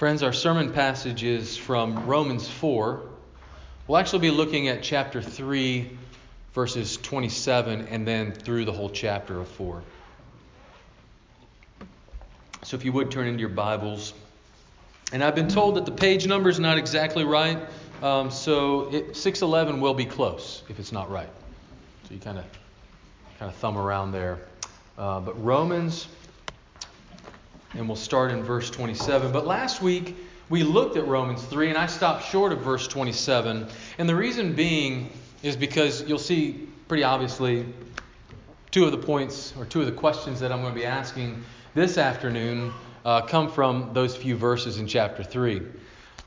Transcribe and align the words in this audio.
Friends, 0.00 0.22
our 0.22 0.32
sermon 0.32 0.72
passage 0.72 1.24
is 1.24 1.58
from 1.58 2.06
Romans 2.06 2.48
4. 2.48 3.02
We'll 3.86 3.98
actually 3.98 4.20
be 4.20 4.30
looking 4.30 4.68
at 4.68 4.82
chapter 4.82 5.20
3, 5.20 5.90
verses 6.54 6.96
27, 6.96 7.86
and 7.86 8.08
then 8.08 8.32
through 8.32 8.64
the 8.64 8.72
whole 8.72 8.88
chapter 8.88 9.38
of 9.38 9.46
4. 9.48 9.82
So 12.62 12.78
if 12.78 12.84
you 12.86 12.92
would 12.92 13.10
turn 13.10 13.26
into 13.26 13.40
your 13.40 13.50
Bibles. 13.50 14.14
And 15.12 15.22
I've 15.22 15.34
been 15.34 15.48
told 15.48 15.76
that 15.76 15.84
the 15.84 15.92
page 15.92 16.26
number 16.26 16.48
is 16.48 16.58
not 16.58 16.78
exactly 16.78 17.24
right, 17.24 17.58
um, 18.02 18.30
so 18.30 18.90
it, 18.94 19.14
611 19.18 19.82
will 19.82 19.92
be 19.92 20.06
close 20.06 20.62
if 20.70 20.78
it's 20.78 20.92
not 20.92 21.10
right. 21.10 21.28
So 22.08 22.14
you 22.14 22.20
kind 22.20 22.38
of 22.38 22.46
kind 23.38 23.52
of 23.52 23.56
thumb 23.58 23.76
around 23.76 24.12
there. 24.12 24.38
Uh, 24.96 25.20
but 25.20 25.44
Romans 25.44 26.06
and 27.74 27.86
we'll 27.86 27.96
start 27.96 28.32
in 28.32 28.42
verse 28.42 28.70
27. 28.70 29.32
But 29.32 29.46
last 29.46 29.80
week, 29.80 30.16
we 30.48 30.64
looked 30.64 30.96
at 30.96 31.06
Romans 31.06 31.44
3, 31.44 31.68
and 31.68 31.78
I 31.78 31.86
stopped 31.86 32.24
short 32.24 32.52
of 32.52 32.60
verse 32.60 32.88
27. 32.88 33.68
And 33.98 34.08
the 34.08 34.16
reason 34.16 34.54
being 34.54 35.12
is 35.42 35.56
because 35.56 36.02
you'll 36.08 36.18
see 36.18 36.68
pretty 36.88 37.04
obviously 37.04 37.66
two 38.70 38.84
of 38.84 38.92
the 38.92 38.98
points 38.98 39.54
or 39.56 39.64
two 39.64 39.80
of 39.80 39.86
the 39.86 39.92
questions 39.92 40.40
that 40.40 40.50
I'm 40.50 40.60
going 40.60 40.74
to 40.74 40.78
be 40.78 40.86
asking 40.86 41.42
this 41.74 41.98
afternoon 41.98 42.72
uh, 43.04 43.22
come 43.22 43.50
from 43.50 43.90
those 43.92 44.16
few 44.16 44.36
verses 44.36 44.78
in 44.78 44.86
chapter 44.86 45.22
3. 45.22 45.62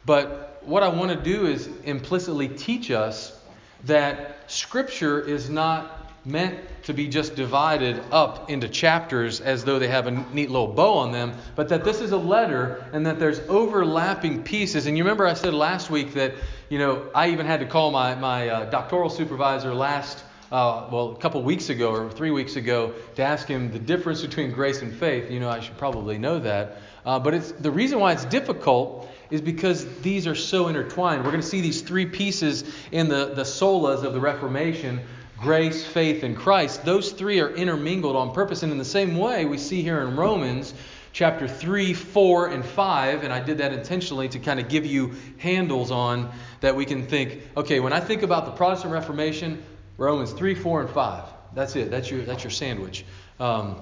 But 0.06 0.62
what 0.64 0.84
I 0.84 0.88
want 0.88 1.12
to 1.12 1.22
do 1.22 1.46
is 1.46 1.70
implicitly 1.84 2.48
teach 2.48 2.92
us 2.92 3.38
that 3.84 4.50
Scripture 4.50 5.20
is 5.20 5.50
not 5.50 6.12
meant 6.26 6.58
to 6.84 6.94
be 6.94 7.08
just 7.08 7.36
divided 7.36 8.02
up 8.12 8.50
into 8.50 8.68
chapters 8.68 9.40
as 9.40 9.64
though 9.64 9.80
they 9.80 9.88
have 9.88 10.06
a 10.06 10.12
neat 10.12 10.52
little 10.52 10.68
bow 10.68 10.96
on 10.96 11.12
them, 11.12 11.34
but 11.56 11.70
that 11.70 11.84
this 11.84 12.02
is 12.02 12.12
a 12.12 12.18
letter 12.18 12.86
and 12.92 13.06
that 13.06 13.20
there's 13.20 13.40
overlapping 13.48 14.44
pieces. 14.44 14.86
And 14.86 14.98
you 14.98 15.04
remember 15.04 15.26
I 15.26 15.34
said 15.34 15.54
last 15.54 15.90
week 15.90 16.14
that, 16.14 16.34
you 16.70 16.78
know, 16.78 17.10
I 17.16 17.30
even 17.30 17.46
had 17.46 17.62
to 17.62 17.66
call 17.66 17.92
my, 17.92 18.16
my 18.16 18.50
uh, 18.50 18.70
doctoral 18.70 19.10
supervisor 19.10 19.74
last, 19.74 20.24
uh, 20.52 20.90
well, 20.92 21.12
a 21.12 21.18
couple 21.18 21.42
weeks 21.42 21.70
ago 21.70 21.92
or 21.92 22.12
three 22.12 22.32
weeks 22.32 22.58
ago 22.58 22.94
to 23.16 23.24
ask 23.24 23.48
him 23.48 23.72
the 23.72 23.80
difference 23.80 24.22
between 24.22 24.52
grace 24.52 24.82
and 24.82 24.94
faith. 24.94 25.32
You 25.32 25.40
know, 25.40 25.50
I 25.50 25.62
should 25.62 25.78
probably 25.78 26.18
know 26.18 26.40
that. 26.40 26.78
Uh, 27.06 27.20
but 27.20 27.34
it's, 27.34 27.52
the 27.54 27.72
reason 27.72 28.00
why 28.00 28.12
it's 28.12 28.26
difficult 28.26 29.10
is 29.30 29.42
because 29.42 29.86
these 30.02 30.28
are 30.28 30.36
so 30.36 30.68
intertwined. 30.68 31.24
We're 31.24 31.32
going 31.32 31.42
to 31.42 31.48
see 31.48 31.62
these 31.62 31.82
three 31.82 32.06
pieces 32.06 32.66
in 32.92 33.08
the, 33.08 33.34
the 33.34 33.44
solas 33.44 34.04
of 34.04 34.14
the 34.14 34.20
Reformation 34.20 35.02
grace, 35.44 35.86
faith, 35.86 36.24
and 36.24 36.36
Christ, 36.36 36.86
those 36.86 37.12
three 37.12 37.40
are 37.42 37.54
intermingled 37.54 38.16
on 38.16 38.34
purpose. 38.34 38.64
And 38.64 38.72
in 38.72 38.78
the 38.78 38.86
same 38.86 39.18
way, 39.18 39.46
we 39.46 39.58
see 39.58 39.84
here 39.84 40.02
in 40.02 40.16
Romans 40.16 40.74
chapter 41.12 41.48
3, 41.48 41.94
4, 41.94 42.48
and 42.48 42.66
5, 42.66 43.24
and 43.24 43.32
I 43.32 43.40
did 43.40 43.60
that 43.60 43.72
intentionally 43.72 44.28
to 44.30 44.40
kind 44.40 44.60
of 44.60 44.68
give 44.68 44.86
you 44.86 45.14
handles 45.38 45.92
on 45.92 46.32
that 46.62 46.76
we 46.76 46.86
can 46.86 47.06
think, 47.06 47.42
okay, 47.56 47.80
when 47.80 47.94
I 47.94 48.00
think 48.00 48.24
about 48.24 48.46
the 48.46 48.52
Protestant 48.52 48.92
Reformation, 48.92 49.64
Romans 49.98 50.34
3, 50.34 50.56
4, 50.56 50.82
and 50.82 50.90
5. 50.90 51.24
That's 51.54 51.76
it. 51.76 51.92
That's 51.92 52.10
your, 52.10 52.24
that's 52.24 52.44
your 52.44 52.52
sandwich. 52.52 53.06
Um, 53.40 53.76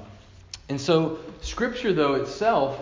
and 0.68 0.80
so, 0.80 1.20
Scripture, 1.42 1.94
though, 1.94 2.16
itself 2.16 2.78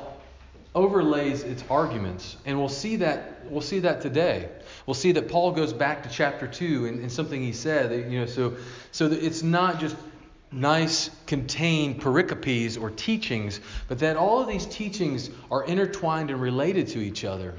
overlays 0.75 1.43
its 1.43 1.63
arguments, 1.69 2.37
and 2.45 2.57
we'll 2.57 2.69
see 2.69 2.97
that 2.97 3.45
we'll 3.49 3.61
see 3.61 3.79
that 3.79 4.01
today. 4.01 4.49
We'll 4.85 4.93
see 4.93 5.11
that 5.13 5.27
Paul 5.27 5.51
goes 5.51 5.73
back 5.73 6.03
to 6.03 6.09
chapter 6.09 6.47
two 6.47 6.85
and, 6.85 6.99
and 6.99 7.11
something 7.11 7.41
he 7.41 7.53
said. 7.53 8.11
You 8.11 8.19
know, 8.19 8.25
so 8.25 8.55
so 8.91 9.07
it's 9.07 9.43
not 9.43 9.79
just 9.79 9.95
nice 10.51 11.09
contained 11.27 12.01
pericopes 12.01 12.77
or 12.77 12.89
teachings, 12.89 13.59
but 13.87 13.99
that 13.99 14.17
all 14.17 14.41
of 14.41 14.47
these 14.47 14.65
teachings 14.65 15.29
are 15.51 15.63
intertwined 15.63 16.31
and 16.31 16.41
related 16.41 16.87
to 16.87 16.99
each 16.99 17.23
other. 17.23 17.53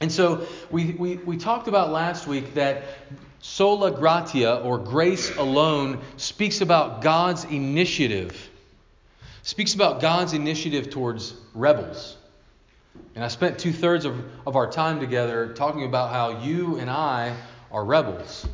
And 0.00 0.10
so 0.10 0.46
we, 0.70 0.92
we, 0.92 1.16
we 1.16 1.36
talked 1.36 1.68
about 1.68 1.90
last 1.90 2.26
week 2.26 2.54
that 2.54 2.82
sola 3.40 3.90
gratia, 3.90 4.60
or 4.60 4.78
grace 4.78 5.36
alone, 5.36 6.00
speaks 6.16 6.60
about 6.60 7.02
God's 7.02 7.44
initiative, 7.44 8.50
speaks 9.42 9.74
about 9.74 10.00
God's 10.00 10.32
initiative 10.32 10.90
towards 10.90 11.34
rebels. 11.54 12.16
And 13.14 13.24
I 13.24 13.28
spent 13.28 13.58
two 13.58 13.72
thirds 13.72 14.04
of, 14.04 14.22
of 14.46 14.56
our 14.56 14.70
time 14.70 15.00
together 15.00 15.52
talking 15.54 15.84
about 15.84 16.10
how 16.10 16.42
you 16.42 16.78
and 16.78 16.90
I 16.90 17.36
are 17.70 17.84
rebels 17.84 18.46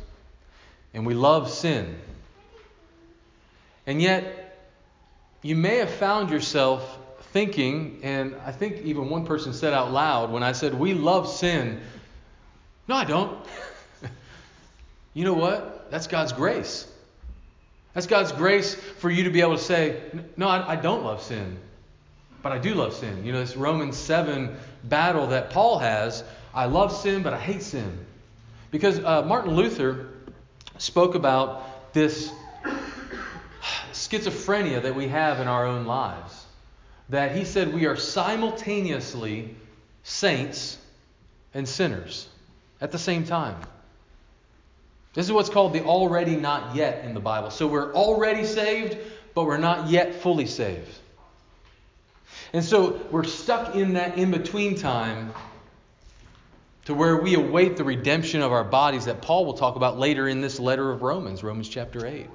and 0.93 1.05
we 1.05 1.13
love 1.13 1.51
sin. 1.51 1.99
And 3.85 4.01
yet, 4.01 4.57
you 5.41 5.55
may 5.55 5.77
have 5.77 5.89
found 5.89 6.29
yourself 6.29 6.97
thinking, 7.31 7.99
and 8.03 8.35
I 8.45 8.51
think 8.51 8.81
even 8.81 9.09
one 9.09 9.25
person 9.25 9.53
said 9.53 9.73
out 9.73 9.91
loud 9.91 10.31
when 10.31 10.43
I 10.43 10.51
said, 10.51 10.73
We 10.73 10.93
love 10.93 11.29
sin. 11.29 11.79
No, 12.87 12.95
I 12.95 13.05
don't. 13.05 13.37
you 15.13 15.23
know 15.23 15.33
what? 15.33 15.91
That's 15.91 16.07
God's 16.07 16.33
grace. 16.33 16.87
That's 17.93 18.07
God's 18.07 18.31
grace 18.31 18.75
for 18.75 19.09
you 19.09 19.23
to 19.23 19.29
be 19.29 19.41
able 19.41 19.57
to 19.57 19.63
say, 19.63 20.01
No, 20.37 20.47
I, 20.47 20.73
I 20.73 20.75
don't 20.75 21.03
love 21.03 21.21
sin. 21.21 21.57
But 22.41 22.51
I 22.51 22.57
do 22.57 22.73
love 22.73 22.93
sin. 22.93 23.25
You 23.25 23.33
know, 23.33 23.39
this 23.39 23.57
Romans 23.57 23.97
7 23.97 24.55
battle 24.83 25.27
that 25.27 25.49
Paul 25.49 25.79
has 25.79 26.23
I 26.53 26.65
love 26.65 26.95
sin, 26.95 27.23
but 27.23 27.33
I 27.33 27.39
hate 27.39 27.61
sin. 27.61 28.05
Because 28.71 28.99
uh, 28.99 29.21
Martin 29.23 29.53
Luther 29.53 30.07
spoke 30.77 31.15
about 31.15 31.93
this 31.93 32.31
schizophrenia 33.91 34.81
that 34.83 34.95
we 34.95 35.07
have 35.09 35.39
in 35.39 35.47
our 35.47 35.65
own 35.65 35.85
lives. 35.85 36.45
That 37.09 37.35
he 37.35 37.45
said 37.45 37.73
we 37.73 37.85
are 37.85 37.95
simultaneously 37.95 39.55
saints 40.03 40.77
and 41.53 41.67
sinners 41.67 42.27
at 42.81 42.91
the 42.91 42.99
same 42.99 43.25
time. 43.25 43.57
This 45.13 45.25
is 45.25 45.31
what's 45.31 45.49
called 45.49 45.73
the 45.73 45.83
already 45.83 46.35
not 46.35 46.75
yet 46.75 47.03
in 47.03 47.13
the 47.13 47.19
Bible. 47.19 47.49
So 47.49 47.67
we're 47.67 47.93
already 47.93 48.45
saved, 48.45 48.97
but 49.33 49.45
we're 49.45 49.57
not 49.57 49.89
yet 49.89 50.21
fully 50.21 50.45
saved. 50.45 50.89
And 52.53 52.63
so 52.63 52.99
we're 53.11 53.25
stuck 53.25 53.75
in 53.75 53.93
that 53.93 54.17
in 54.17 54.31
between 54.31 54.75
time 54.75 55.33
to 56.85 56.93
where 56.95 57.17
we 57.17 57.35
await 57.35 57.77
the 57.77 57.83
redemption 57.83 58.41
of 58.41 58.51
our 58.51 58.63
bodies 58.63 59.05
that 59.05 59.21
Paul 59.21 59.45
will 59.45 59.53
talk 59.53 59.75
about 59.75 59.99
later 59.99 60.27
in 60.27 60.41
this 60.41 60.59
letter 60.59 60.89
of 60.91 61.03
Romans, 61.03 61.43
Romans 61.43 61.69
chapter 61.69 62.05
8. 62.05 62.27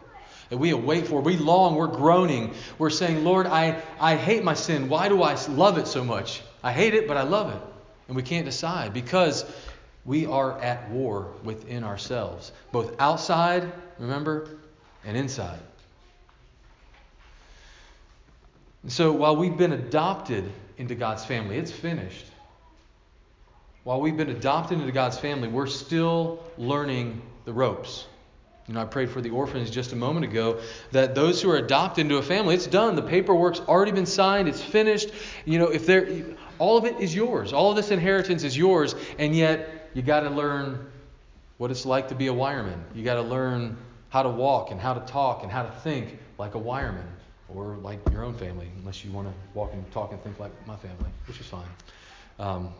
That 0.51 0.59
we 0.59 0.71
await 0.71 1.09
for, 1.09 1.21
we 1.21 1.37
long, 1.37 1.75
we're 1.75 1.89
groaning. 1.89 2.55
We're 2.79 2.91
saying, 2.91 3.25
Lord, 3.25 3.47
I, 3.47 3.83
I 3.99 4.15
hate 4.15 4.45
my 4.45 4.55
sin. 4.55 4.89
Why 4.89 5.09
do 5.09 5.23
I 5.23 5.37
love 5.49 5.79
it 5.79 5.89
so 5.89 6.05
much? 6.05 6.43
I 6.63 6.71
hate 6.71 6.95
it, 6.95 7.09
but 7.09 7.17
I 7.17 7.23
love 7.23 7.53
it. 7.53 7.61
And 8.07 8.17
we 8.17 8.23
can't 8.23 8.45
decide 8.45 8.93
because 8.93 9.45
we 10.05 10.27
are 10.27 10.61
at 10.61 10.91
war 10.91 11.33
within 11.43 11.83
ourselves, 11.83 12.53
both 12.71 12.95
outside, 13.01 13.73
remember, 13.99 14.49
and 15.05 15.17
inside. 15.17 15.59
And 18.85 18.93
so 18.93 19.13
while 19.13 19.35
we've 19.35 19.57
been 19.57 19.73
adopted 19.73 20.45
into 20.77 20.95
God's 20.95 21.25
family, 21.25 21.57
it's 21.57 21.73
finished. 21.73 22.27
While 23.83 24.03
we've 24.03 24.17
been 24.17 24.29
adopted 24.29 24.79
into 24.79 24.93
God's 24.93 25.19
family, 25.19 25.49
we're 25.49 25.67
still 25.67 26.45
learning 26.59 27.23
the 27.47 27.53
ropes. 27.55 28.07
You 28.69 28.75
know, 28.75 28.83
I 28.83 28.85
prayed 28.85 29.09
for 29.09 29.23
the 29.23 29.31
orphans 29.31 29.71
just 29.71 29.93
a 29.93 29.97
moment 29.97 30.27
ago 30.27 30.61
that 30.93 31.15
those 31.15 31.41
who 31.41 31.51
are 31.51 31.57
adopted 31.57 32.03
into 32.03 32.19
a 32.19 32.23
family, 32.23 32.55
it's 32.55 32.67
done. 32.67 32.95
The 32.95 33.03
paperwork's 33.03 33.61
already 33.61 33.93
been 33.93 34.07
signed. 34.07 34.49
It's 34.49 34.63
finished. 34.63 35.11
You 35.47 35.59
know, 35.59 35.69
if 35.69 35.87
there, 35.87 36.23
all 36.59 36.77
of 36.77 36.85
it 36.85 37.01
is 37.01 37.15
yours. 37.15 37.55
All 37.55 37.71
of 37.71 37.77
this 37.77 37.91
inheritance 37.91 38.45
is 38.45 38.57
yours, 38.57 38.95
and 39.19 39.35
yet 39.35 39.91
you 39.95 40.03
got 40.03 40.21
to 40.21 40.31
learn 40.31 40.91
what 41.57 41.71
it's 41.71 41.87
like 41.87 42.09
to 42.09 42.15
be 42.15 42.27
a 42.27 42.35
wireman. 42.35 42.83
You 42.95 43.03
got 43.03 43.15
to 43.15 43.23
learn 43.23 43.79
how 44.11 44.23
to 44.23 44.31
walk 44.31 44.73
and 44.73 44.81
how 44.81 44.93
to 44.93 45.01
talk 45.01 45.43
and 45.43 45.51
how 45.51 45.63
to 45.63 45.71
think 45.71 46.19
like 46.37 46.55
a 46.55 46.61
wireman 46.61 47.07
or 47.55 47.77
like 47.83 47.99
your 48.11 48.25
own 48.25 48.35
family, 48.35 48.69
unless 48.79 49.05
you 49.05 49.13
want 49.13 49.29
to 49.29 49.35
walk 49.55 49.73
and 49.73 49.91
talk 49.93 50.13
and 50.13 50.23
think 50.23 50.39
like 50.39 50.53
my 50.67 50.77
family, 50.77 51.11
which 51.27 51.41
is 51.41 51.47
fine. 51.47 51.67
Um, 52.39 52.75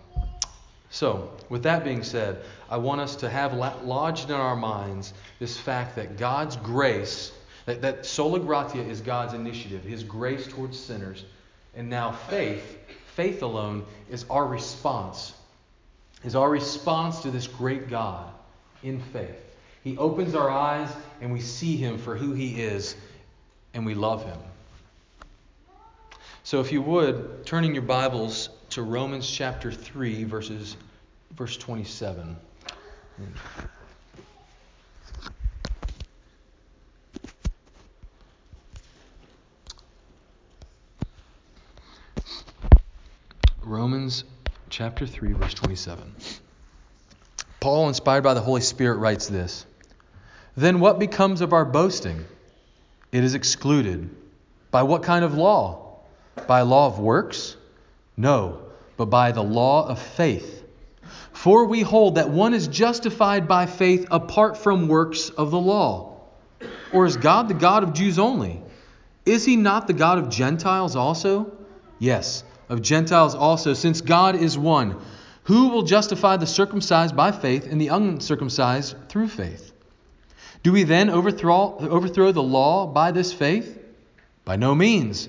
so, 0.91 1.33
with 1.49 1.65
that 1.65 1.83
being 1.83 2.05
said, 2.05 2.43
I 2.71 2.77
want 2.77 3.01
us 3.01 3.17
to 3.17 3.29
have 3.29 3.53
lodged 3.55 4.31
in 4.31 4.37
our 4.37 4.55
minds 4.55 5.13
this 5.41 5.59
fact 5.59 5.97
that 5.97 6.17
God's 6.17 6.57
grace, 6.57 7.33
that, 7.67 7.83
that 7.83 8.07
sola 8.07 8.39
gratia 8.39 8.81
is 8.81 9.01
God's 9.01 9.35
initiative, 9.35 9.83
His 9.83 10.05
grace 10.05 10.47
towards 10.47 10.79
sinners, 10.79 11.25
and 11.75 11.91
now 11.91 12.13
faith, 12.13 12.79
faith 13.17 13.43
alone, 13.43 13.85
is 14.09 14.25
our 14.31 14.47
response, 14.47 15.33
is 16.23 16.37
our 16.37 16.49
response 16.49 17.23
to 17.23 17.31
this 17.33 17.49
great 17.49 17.89
God 17.89 18.33
in 18.85 19.01
faith. 19.01 19.41
He 19.83 19.99
opens 19.99 20.35
our 20.35 20.49
eyes 20.49 20.91
and 21.21 21.33
we 21.33 21.41
see 21.41 21.77
Him 21.77 21.99
for 21.99 22.17
who 22.17 22.33
He 22.35 22.63
is, 22.63 22.95
and 23.75 23.85
we 23.85 23.95
love 23.95 24.25
Him. 24.25 24.39
So 26.47 26.61
if 26.61 26.73
you 26.73 26.83
would, 26.83 27.47
turning 27.47 27.73
your 27.73 27.85
Bibles 27.85 28.51
to 28.69 28.83
Romans 28.83 29.27
chapter 29.31 29.73
3, 29.73 30.25
verses 30.25 30.77
verse 31.31 31.57
27. 31.57 32.37
Romans 43.63 44.25
chapter 44.69 45.07
3, 45.07 45.33
verse 45.33 45.55
27. 45.55 46.15
Paul, 47.59 47.89
inspired 47.89 48.23
by 48.23 48.35
the 48.35 48.43
Holy 48.43 48.61
Spirit, 48.61 48.97
writes 48.97 49.29
this 49.29 49.65
Then 50.59 50.79
what 50.79 50.99
becomes 50.99 51.41
of 51.41 51.55
our 51.55 51.65
boasting? 51.65 52.23
It 53.13 53.25
is 53.25 53.35
excluded. 53.35 54.11
By 54.71 54.83
what 54.83 55.05
kind 55.05 55.25
of 55.25 55.33
law? 55.33 55.84
By 56.47 56.63
law 56.63 56.87
of 56.87 56.99
works? 56.99 57.57
No, 58.17 58.61
but 58.97 59.07
by 59.07 59.33
the 59.33 59.43
law 59.43 59.89
of 59.89 60.01
faith. 60.01 60.63
For 61.33 61.67
we 61.67 61.81
hold 61.81 62.15
that 62.15 62.31
one 62.31 62.55
is 62.55 62.69
justified 62.69 63.49
by 63.49 63.67
faith 63.67 64.07
apart 64.11 64.57
from 64.57 64.89
works 64.89 65.31
of 65.31 65.51
the 65.51 65.59
law. 65.59 66.21
Or 66.93 67.07
is 67.07 67.17
God 67.17 67.49
the 67.49 67.55
God 67.55 67.83
of 67.83 67.93
Jews 67.93 68.19
only? 68.19 68.63
Is 69.27 69.45
he 69.45 69.57
not 69.57 69.87
the 69.87 69.93
God 69.93 70.19
of 70.19 70.29
Gentiles 70.29 70.97
also? 70.97 71.53
Yes, 71.99 72.45
of 72.69 72.83
Gentiles 72.83 73.35
also, 73.35 73.75
since 73.75 74.01
God 74.01 74.37
is 74.37 74.57
one. 74.57 74.97
Who 75.45 75.69
will 75.69 75.83
justify 75.83 76.37
the 76.37 76.47
circumcised 76.47 77.17
by 77.17 77.33
faith 77.33 77.67
and 77.71 77.81
the 77.81 77.89
uncircumcised 77.89 78.97
through 79.09 79.29
faith? 79.29 79.73
Do 80.63 80.73
we 80.73 80.85
then 80.85 81.11
overthrow, 81.11 81.77
overthrow 81.79 82.33
the 82.33 82.43
law 82.43 82.87
by 82.87 83.13
this 83.13 83.33
faith? 83.33 83.79
By 84.45 84.57
no 84.57 84.75
means. 84.75 85.29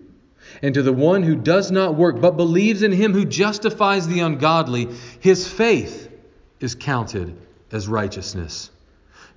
And 0.61 0.73
to 0.75 0.83
the 0.83 0.93
one 0.93 1.23
who 1.23 1.35
does 1.35 1.71
not 1.71 1.95
work, 1.95 2.21
but 2.21 2.37
believes 2.37 2.83
in 2.83 2.91
him 2.91 3.13
who 3.13 3.25
justifies 3.25 4.07
the 4.07 4.19
ungodly, 4.19 4.89
his 5.19 5.47
faith 5.47 6.11
is 6.59 6.75
counted 6.75 7.35
as 7.71 7.87
righteousness. 7.87 8.69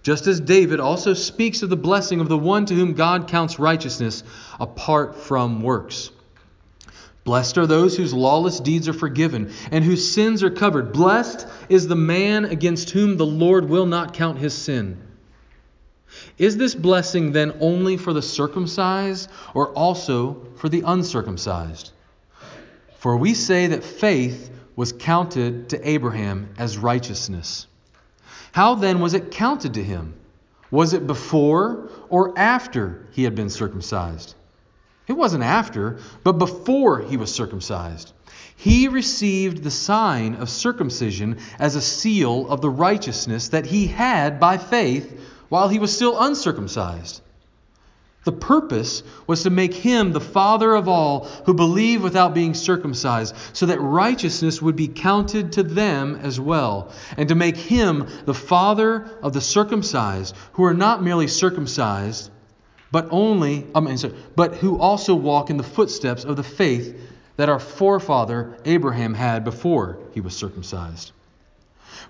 Just 0.02 0.26
as 0.26 0.40
David 0.40 0.80
also 0.80 1.14
speaks 1.14 1.62
of 1.62 1.70
the 1.70 1.76
blessing 1.76 2.20
of 2.20 2.28
the 2.28 2.36
one 2.36 2.66
to 2.66 2.74
whom 2.74 2.92
God 2.92 3.26
counts 3.26 3.58
righteousness 3.58 4.22
apart 4.60 5.16
from 5.16 5.62
works. 5.62 6.10
Blessed 7.24 7.56
are 7.56 7.66
those 7.66 7.96
whose 7.96 8.12
lawless 8.12 8.60
deeds 8.60 8.86
are 8.86 8.92
forgiven 8.92 9.50
and 9.70 9.82
whose 9.82 10.12
sins 10.12 10.42
are 10.42 10.50
covered. 10.50 10.92
Blessed 10.92 11.46
is 11.70 11.88
the 11.88 11.96
man 11.96 12.44
against 12.44 12.90
whom 12.90 13.16
the 13.16 13.24
Lord 13.24 13.70
will 13.70 13.86
not 13.86 14.12
count 14.12 14.38
his 14.38 14.52
sin. 14.52 15.00
Is 16.38 16.56
this 16.56 16.74
blessing 16.74 17.32
then 17.32 17.54
only 17.60 17.96
for 17.96 18.12
the 18.12 18.22
circumcised 18.22 19.30
or 19.54 19.68
also 19.70 20.46
for 20.56 20.68
the 20.68 20.82
uncircumcised? 20.84 21.92
For 22.98 23.16
we 23.16 23.34
say 23.34 23.68
that 23.68 23.84
faith 23.84 24.50
was 24.76 24.92
counted 24.92 25.68
to 25.68 25.88
Abraham 25.88 26.48
as 26.58 26.76
righteousness. 26.76 27.66
How 28.52 28.74
then 28.74 29.00
was 29.00 29.14
it 29.14 29.30
counted 29.30 29.74
to 29.74 29.84
him? 29.84 30.14
Was 30.70 30.92
it 30.92 31.06
before 31.06 31.88
or 32.08 32.36
after 32.36 33.06
he 33.12 33.22
had 33.24 33.34
been 33.34 33.50
circumcised? 33.50 34.34
It 35.06 35.12
wasn't 35.12 35.44
after, 35.44 35.98
but 36.24 36.38
before 36.38 37.00
he 37.00 37.16
was 37.16 37.32
circumcised. 37.32 38.12
He 38.56 38.88
received 38.88 39.62
the 39.62 39.70
sign 39.70 40.34
of 40.36 40.48
circumcision 40.48 41.38
as 41.58 41.76
a 41.76 41.80
seal 41.80 42.48
of 42.48 42.60
the 42.60 42.70
righteousness 42.70 43.48
that 43.48 43.66
he 43.66 43.86
had 43.86 44.40
by 44.40 44.58
faith 44.58 45.20
while 45.54 45.68
he 45.68 45.78
was 45.78 45.94
still 45.94 46.20
uncircumcised. 46.20 47.22
The 48.24 48.32
purpose 48.32 49.04
was 49.28 49.44
to 49.44 49.50
make 49.50 49.72
him 49.72 50.10
the 50.10 50.20
father 50.20 50.74
of 50.74 50.88
all 50.88 51.26
who 51.46 51.54
believe 51.54 52.02
without 52.02 52.34
being 52.34 52.54
circumcised, 52.54 53.36
so 53.52 53.66
that 53.66 53.80
righteousness 53.80 54.60
would 54.60 54.74
be 54.74 54.88
counted 54.88 55.52
to 55.52 55.62
them 55.62 56.18
as 56.20 56.40
well, 56.40 56.90
and 57.16 57.28
to 57.28 57.36
make 57.36 57.56
him 57.56 58.08
the 58.24 58.34
father 58.34 59.08
of 59.22 59.32
the 59.32 59.40
circumcised, 59.40 60.34
who 60.54 60.64
are 60.64 60.74
not 60.74 61.04
merely 61.04 61.28
circumcised, 61.28 62.32
but 62.90 63.06
only, 63.12 63.64
I 63.76 63.78
mean, 63.78 63.96
sorry, 63.96 64.14
but 64.34 64.56
who 64.56 64.80
also 64.80 65.14
walk 65.14 65.50
in 65.50 65.56
the 65.56 65.62
footsteps 65.62 66.24
of 66.24 66.34
the 66.34 66.42
faith 66.42 66.98
that 67.36 67.48
our 67.48 67.60
forefather 67.60 68.58
Abraham 68.64 69.14
had 69.14 69.44
before 69.44 69.98
he 70.14 70.20
was 70.20 70.34
circumcised. 70.34 71.12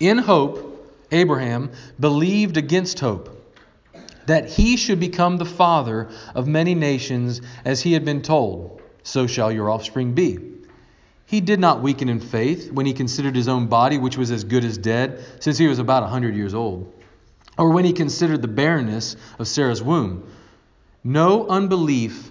in 0.00 0.18
hope, 0.18 0.64
Abraham 1.10 1.70
believed 1.98 2.56
against 2.56 3.00
hope 3.00 3.34
that 4.26 4.50
he 4.50 4.76
should 4.76 5.00
become 5.00 5.38
the 5.38 5.44
father 5.46 6.08
of 6.34 6.46
many 6.46 6.74
nations, 6.74 7.40
as 7.64 7.80
he 7.80 7.94
had 7.94 8.04
been 8.04 8.20
told, 8.20 8.82
So 9.02 9.26
shall 9.26 9.50
your 9.50 9.70
offspring 9.70 10.12
be. 10.12 10.38
He 11.24 11.40
did 11.40 11.60
not 11.60 11.82
weaken 11.82 12.08
in 12.08 12.20
faith 12.20 12.70
when 12.70 12.86
he 12.86 12.92
considered 12.92 13.34
his 13.34 13.48
own 13.48 13.66
body, 13.66 13.98
which 13.98 14.18
was 14.18 14.30
as 14.30 14.44
good 14.44 14.64
as 14.64 14.78
dead, 14.78 15.24
since 15.40 15.58
he 15.58 15.66
was 15.66 15.78
about 15.78 16.02
a 16.02 16.08
hundred 16.08 16.36
years 16.36 16.54
old, 16.54 16.92
or 17.56 17.70
when 17.70 17.84
he 17.84 17.92
considered 17.92 18.42
the 18.42 18.48
barrenness 18.48 19.16
of 19.38 19.48
Sarah's 19.48 19.82
womb. 19.82 20.30
No 21.02 21.46
unbelief 21.48 22.30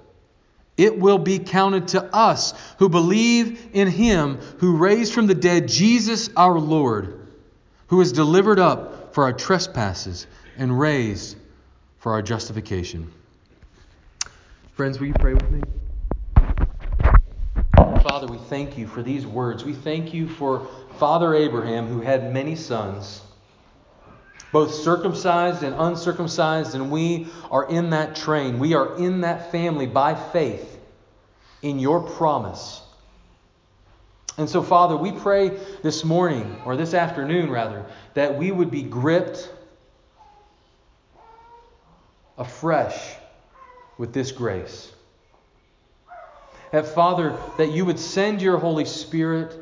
It 0.81 0.97
will 0.97 1.19
be 1.19 1.37
counted 1.37 1.89
to 1.89 2.03
us 2.05 2.55
who 2.79 2.89
believe 2.89 3.69
in 3.73 3.87
him 3.87 4.37
who 4.57 4.77
raised 4.77 5.13
from 5.13 5.27
the 5.27 5.35
dead 5.35 5.67
Jesus 5.67 6.31
our 6.35 6.57
Lord, 6.57 7.27
who 7.89 7.97
was 7.97 8.11
delivered 8.11 8.57
up 8.57 9.13
for 9.13 9.25
our 9.25 9.31
trespasses 9.31 10.25
and 10.57 10.79
raised 10.79 11.37
for 11.99 12.13
our 12.13 12.23
justification. 12.23 13.13
Friends, 14.73 14.99
will 14.99 15.05
you 15.05 15.13
pray 15.19 15.35
with 15.35 15.51
me? 15.51 15.61
Father, 18.01 18.25
we 18.25 18.39
thank 18.39 18.75
you 18.75 18.87
for 18.87 19.03
these 19.03 19.27
words. 19.27 19.63
We 19.63 19.73
thank 19.73 20.15
you 20.15 20.27
for 20.27 20.67
Father 20.97 21.35
Abraham, 21.35 21.85
who 21.85 22.01
had 22.01 22.33
many 22.33 22.55
sons 22.55 23.21
both 24.51 24.73
circumcised 24.73 25.63
and 25.63 25.75
uncircumcised, 25.77 26.75
and 26.75 26.91
we 26.91 27.27
are 27.49 27.69
in 27.69 27.91
that 27.91 28.15
train. 28.15 28.59
We 28.59 28.73
are 28.73 28.97
in 28.97 29.21
that 29.21 29.51
family 29.51 29.87
by 29.87 30.15
faith 30.15 30.79
in 31.61 31.79
your 31.79 32.01
promise. 32.01 32.81
And 34.37 34.49
so, 34.49 34.63
Father, 34.63 34.97
we 34.97 35.11
pray 35.11 35.49
this 35.83 36.03
morning, 36.03 36.61
or 36.65 36.75
this 36.75 36.93
afternoon 36.93 37.49
rather, 37.49 37.85
that 38.13 38.37
we 38.37 38.51
would 38.51 38.71
be 38.71 38.81
gripped 38.81 39.51
afresh 42.37 43.15
with 43.97 44.13
this 44.13 44.31
grace. 44.31 44.91
That, 46.71 46.87
Father, 46.87 47.37
that 47.57 47.71
you 47.71 47.85
would 47.85 47.99
send 47.99 48.41
your 48.41 48.57
Holy 48.57 48.85
Spirit 48.85 49.60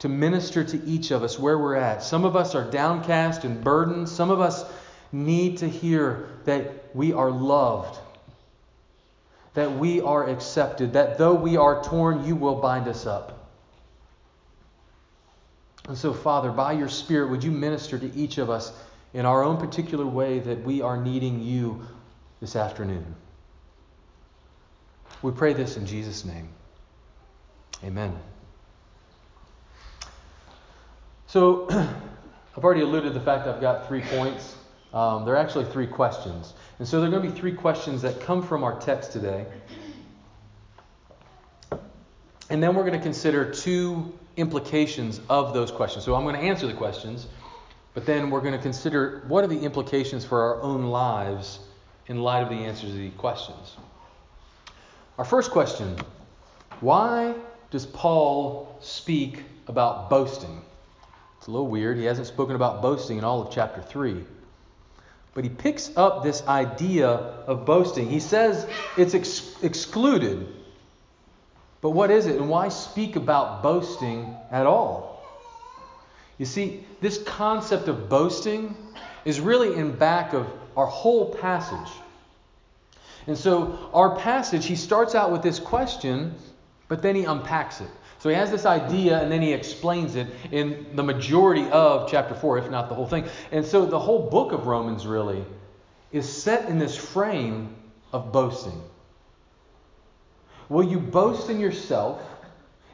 to 0.00 0.08
minister 0.08 0.64
to 0.64 0.84
each 0.84 1.10
of 1.10 1.22
us 1.22 1.38
where 1.38 1.58
we're 1.58 1.76
at. 1.76 2.02
Some 2.02 2.24
of 2.24 2.34
us 2.34 2.54
are 2.54 2.68
downcast 2.68 3.44
and 3.44 3.62
burdened. 3.62 4.08
Some 4.08 4.30
of 4.30 4.40
us 4.40 4.64
need 5.12 5.58
to 5.58 5.68
hear 5.68 6.28
that 6.44 6.94
we 6.94 7.12
are 7.12 7.30
loved, 7.30 7.98
that 9.54 9.72
we 9.72 10.00
are 10.00 10.28
accepted, 10.28 10.94
that 10.94 11.18
though 11.18 11.34
we 11.34 11.56
are 11.56 11.84
torn, 11.84 12.24
you 12.24 12.34
will 12.34 12.56
bind 12.56 12.88
us 12.88 13.06
up. 13.06 13.48
And 15.86 15.96
so, 15.96 16.12
Father, 16.12 16.50
by 16.50 16.72
your 16.72 16.88
Spirit, 16.88 17.30
would 17.30 17.44
you 17.44 17.50
minister 17.50 17.98
to 17.98 18.14
each 18.14 18.38
of 18.38 18.48
us 18.48 18.72
in 19.12 19.26
our 19.26 19.42
own 19.42 19.58
particular 19.58 20.06
way 20.06 20.38
that 20.38 20.62
we 20.62 20.80
are 20.82 20.96
needing 20.96 21.42
you 21.42 21.82
this 22.40 22.56
afternoon? 22.56 23.16
We 25.20 25.32
pray 25.32 25.52
this 25.52 25.76
in 25.76 25.84
Jesus' 25.84 26.24
name. 26.24 26.48
Amen. 27.84 28.18
So, 31.30 31.68
I've 32.56 32.64
already 32.64 32.80
alluded 32.80 33.12
to 33.12 33.16
the 33.16 33.24
fact 33.24 33.46
I've 33.46 33.60
got 33.60 33.86
three 33.86 34.00
points. 34.00 34.56
Um, 34.92 35.24
they're 35.24 35.36
actually 35.36 35.66
three 35.66 35.86
questions. 35.86 36.54
And 36.80 36.88
so, 36.88 36.98
there 36.98 37.08
are 37.08 37.12
going 37.12 37.22
to 37.22 37.30
be 37.32 37.38
three 37.38 37.52
questions 37.52 38.02
that 38.02 38.20
come 38.20 38.42
from 38.42 38.64
our 38.64 38.80
text 38.80 39.12
today. 39.12 39.46
And 42.50 42.60
then 42.60 42.74
we're 42.74 42.82
going 42.82 42.98
to 42.98 43.00
consider 43.00 43.48
two 43.48 44.12
implications 44.36 45.20
of 45.30 45.54
those 45.54 45.70
questions. 45.70 46.04
So 46.04 46.16
I'm 46.16 46.24
going 46.24 46.34
to 46.34 46.40
answer 46.40 46.66
the 46.66 46.74
questions, 46.74 47.28
but 47.94 48.06
then 48.06 48.28
we're 48.30 48.40
going 48.40 48.54
to 48.54 48.58
consider 48.58 49.22
what 49.28 49.44
are 49.44 49.46
the 49.46 49.60
implications 49.60 50.24
for 50.24 50.42
our 50.42 50.60
own 50.62 50.86
lives 50.86 51.60
in 52.08 52.18
light 52.18 52.42
of 52.42 52.48
the 52.48 52.56
answers 52.56 52.90
to 52.90 52.96
these 52.96 53.12
questions. 53.18 53.76
Our 55.16 55.24
first 55.24 55.52
question 55.52 55.96
why 56.80 57.36
does 57.70 57.86
Paul 57.86 58.76
speak 58.80 59.44
about 59.68 60.10
boasting? 60.10 60.62
A 61.50 61.52
little 61.52 61.68
weird. 61.68 61.98
He 61.98 62.04
hasn't 62.04 62.28
spoken 62.28 62.56
about 62.56 62.80
boasting 62.80 63.18
in 63.18 63.24
all 63.24 63.42
of 63.42 63.52
chapter 63.52 63.82
3. 63.82 64.24
But 65.34 65.44
he 65.44 65.50
picks 65.50 65.96
up 65.96 66.22
this 66.22 66.46
idea 66.46 67.08
of 67.08 67.66
boasting. 67.66 68.08
He 68.08 68.20
says 68.20 68.66
it's 68.96 69.14
ex- 69.14 69.54
excluded 69.62 70.46
but 71.80 71.90
what 71.90 72.10
is 72.10 72.26
it, 72.26 72.36
and 72.36 72.48
why 72.48 72.68
speak 72.68 73.16
about 73.16 73.62
boasting 73.62 74.36
at 74.50 74.66
all? 74.66 75.22
You 76.38 76.46
see, 76.46 76.84
this 77.00 77.22
concept 77.22 77.88
of 77.88 78.08
boasting 78.08 78.76
is 79.24 79.40
really 79.40 79.74
in 79.74 79.92
back 79.92 80.32
of 80.32 80.46
our 80.76 80.86
whole 80.86 81.34
passage. 81.34 81.92
And 83.26 83.36
so, 83.36 83.90
our 83.92 84.16
passage, 84.16 84.66
he 84.66 84.76
starts 84.76 85.14
out 85.14 85.30
with 85.30 85.42
this 85.42 85.58
question, 85.58 86.34
but 86.88 87.02
then 87.02 87.14
he 87.14 87.24
unpacks 87.24 87.80
it. 87.80 87.90
So, 88.20 88.28
he 88.28 88.34
has 88.34 88.50
this 88.50 88.66
idea, 88.66 89.18
and 89.18 89.32
then 89.32 89.40
he 89.40 89.54
explains 89.54 90.14
it 90.14 90.28
in 90.52 90.94
the 90.94 91.02
majority 91.02 91.68
of 91.70 92.10
chapter 92.10 92.34
4, 92.34 92.58
if 92.58 92.70
not 92.70 92.90
the 92.90 92.94
whole 92.94 93.06
thing. 93.06 93.26
And 93.50 93.64
so, 93.64 93.86
the 93.86 93.98
whole 93.98 94.28
book 94.28 94.52
of 94.52 94.66
Romans 94.66 95.06
really 95.06 95.42
is 96.12 96.30
set 96.30 96.68
in 96.68 96.78
this 96.78 96.94
frame 96.94 97.74
of 98.12 98.30
boasting. 98.30 98.78
Will 100.68 100.84
you 100.84 100.98
boast 100.98 101.48
in 101.48 101.60
yourself 101.60 102.20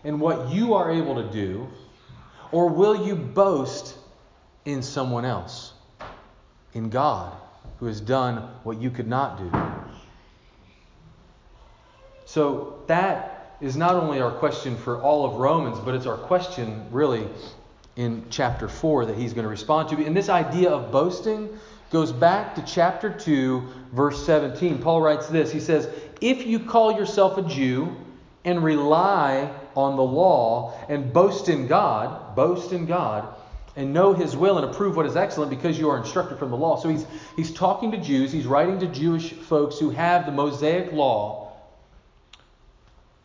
and 0.04 0.21
what 0.21 0.50
you 0.50 0.75
are 0.75 0.92
able 0.92 1.16
to 1.16 1.28
do, 1.30 1.66
or 2.52 2.68
will 2.68 3.04
you 3.04 3.16
boast 3.16 3.97
in 4.64 4.80
someone 4.80 5.25
else, 5.25 5.73
in 6.73 6.88
God, 6.88 7.37
who 7.80 7.87
has 7.87 8.00
done 8.00 8.49
what 8.62 8.80
you 8.80 8.90
could 8.90 9.09
not 9.09 9.38
do? 9.38 9.50
So 12.26 12.83
that 12.87 13.36
is 13.61 13.77
not 13.77 13.95
only 13.95 14.21
our 14.21 14.31
question 14.31 14.77
for 14.77 15.01
all 15.01 15.25
of 15.25 15.35
Romans, 15.37 15.79
but 15.85 15.95
it's 15.95 16.07
our 16.07 16.17
question 16.17 16.87
really 16.91 17.27
in 17.97 18.25
chapter 18.29 18.69
4 18.69 19.07
that 19.07 19.17
he's 19.17 19.33
going 19.33 19.45
to 19.45 19.49
respond 19.51 19.89
to. 19.89 20.05
And 20.05 20.17
this 20.17 20.29
idea 20.29 20.71
of 20.71 20.93
boasting 20.93 21.59
goes 21.91 22.13
back 22.13 22.55
to 22.57 22.63
chapter 22.63 23.11
2, 23.11 23.67
verse 23.93 24.25
17. 24.27 24.79
Paul 24.79 25.01
writes 25.01 25.29
this 25.29 25.51
He 25.51 25.61
says, 25.61 25.89
If 26.21 26.47
you 26.47 26.61
call 26.61 26.93
yourself 26.93 27.39
a 27.39 27.43
Jew 27.43 27.97
and 28.45 28.63
rely 28.63 29.51
on 29.75 29.97
the 29.97 30.03
law 30.03 30.75
and 30.89 31.13
boast 31.13 31.49
in 31.49 31.67
God, 31.67 32.37
boast 32.37 32.73
in 32.73 32.87
God, 32.87 33.35
and 33.77 33.93
know 33.93 34.15
his 34.15 34.37
will 34.37 34.59
and 34.59 34.71
approve 34.71 34.97
what 34.97 35.05
is 35.05 35.17
excellent 35.17 35.51
because 35.51 35.79
you 35.79 35.91
are 35.91 35.99
instructed 35.99 36.39
from 36.39 36.51
the 36.51 36.57
law. 36.57 36.81
So 36.81 36.89
he's, 36.89 37.05
he's 37.37 37.53
talking 37.53 37.91
to 37.93 37.99
Jews, 37.99 38.33
he's 38.33 38.47
writing 38.47 38.79
to 38.81 38.87
Jewish 38.87 39.33
folks 39.33 39.79
who 39.79 39.91
have 39.91 40.25
the 40.25 40.33
Mosaic 40.33 40.93
law. 40.93 41.46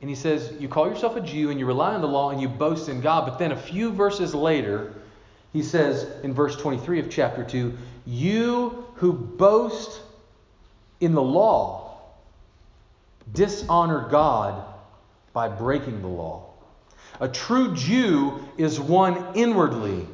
And 0.02 0.10
he 0.10 0.16
says, 0.16 0.52
You 0.60 0.68
call 0.68 0.90
yourself 0.90 1.16
a 1.16 1.22
Jew 1.22 1.52
and 1.52 1.60
you 1.60 1.66
rely 1.66 1.94
on 1.94 2.02
the 2.02 2.08
law 2.08 2.32
and 2.32 2.42
you 2.42 2.50
boast 2.50 2.90
in 2.90 3.02
God. 3.02 3.26
But 3.26 3.38
then 3.38 3.52
a 3.52 3.58
few 3.58 3.92
verses 3.92 4.34
later, 4.34 4.94
he 5.54 5.62
says 5.62 6.08
in 6.24 6.34
verse 6.34 6.56
23 6.56 7.00
of 7.00 7.10
chapter 7.10 7.44
2, 7.44 7.78
You 8.06 8.86
who 8.96 9.14
boast 9.14 10.02
in 11.00 11.14
the 11.14 11.22
law 11.22 12.00
dishonor 13.32 14.08
God 14.10 14.64
by 15.34 15.48
breaking 15.48 16.02
the 16.02 16.08
law. 16.08 16.46
A 17.20 17.28
true 17.28 17.76
Jew 17.76 18.44
is 18.58 18.80
one 18.80 19.36
inwardly, 19.36 20.08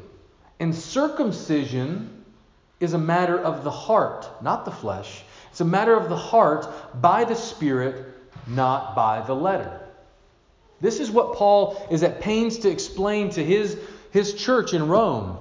and 0.59 0.75
circumcision 0.75 2.25
is 2.79 2.93
a 2.93 2.97
matter 2.97 3.39
of 3.39 3.63
the 3.63 3.71
heart, 3.71 4.27
not 4.43 4.65
the 4.65 4.71
flesh. 4.71 5.23
It's 5.51 5.61
a 5.61 5.65
matter 5.65 5.95
of 5.95 6.09
the 6.09 6.17
heart 6.17 6.67
by 7.01 7.23
the 7.23 7.35
Spirit, 7.35 8.05
not 8.45 8.95
by 8.95 9.21
the 9.25 9.33
letter. 9.33 9.81
This 10.79 10.99
is 10.99 11.09
what 11.09 11.35
Paul 11.35 11.87
is 11.89 12.03
at 12.03 12.21
pains 12.21 12.59
to 12.59 12.69
explain 12.69 13.31
to 13.31 13.43
his, 13.43 13.77
his 14.11 14.33
church 14.33 14.73
in 14.73 14.87
Rome. 14.87 15.37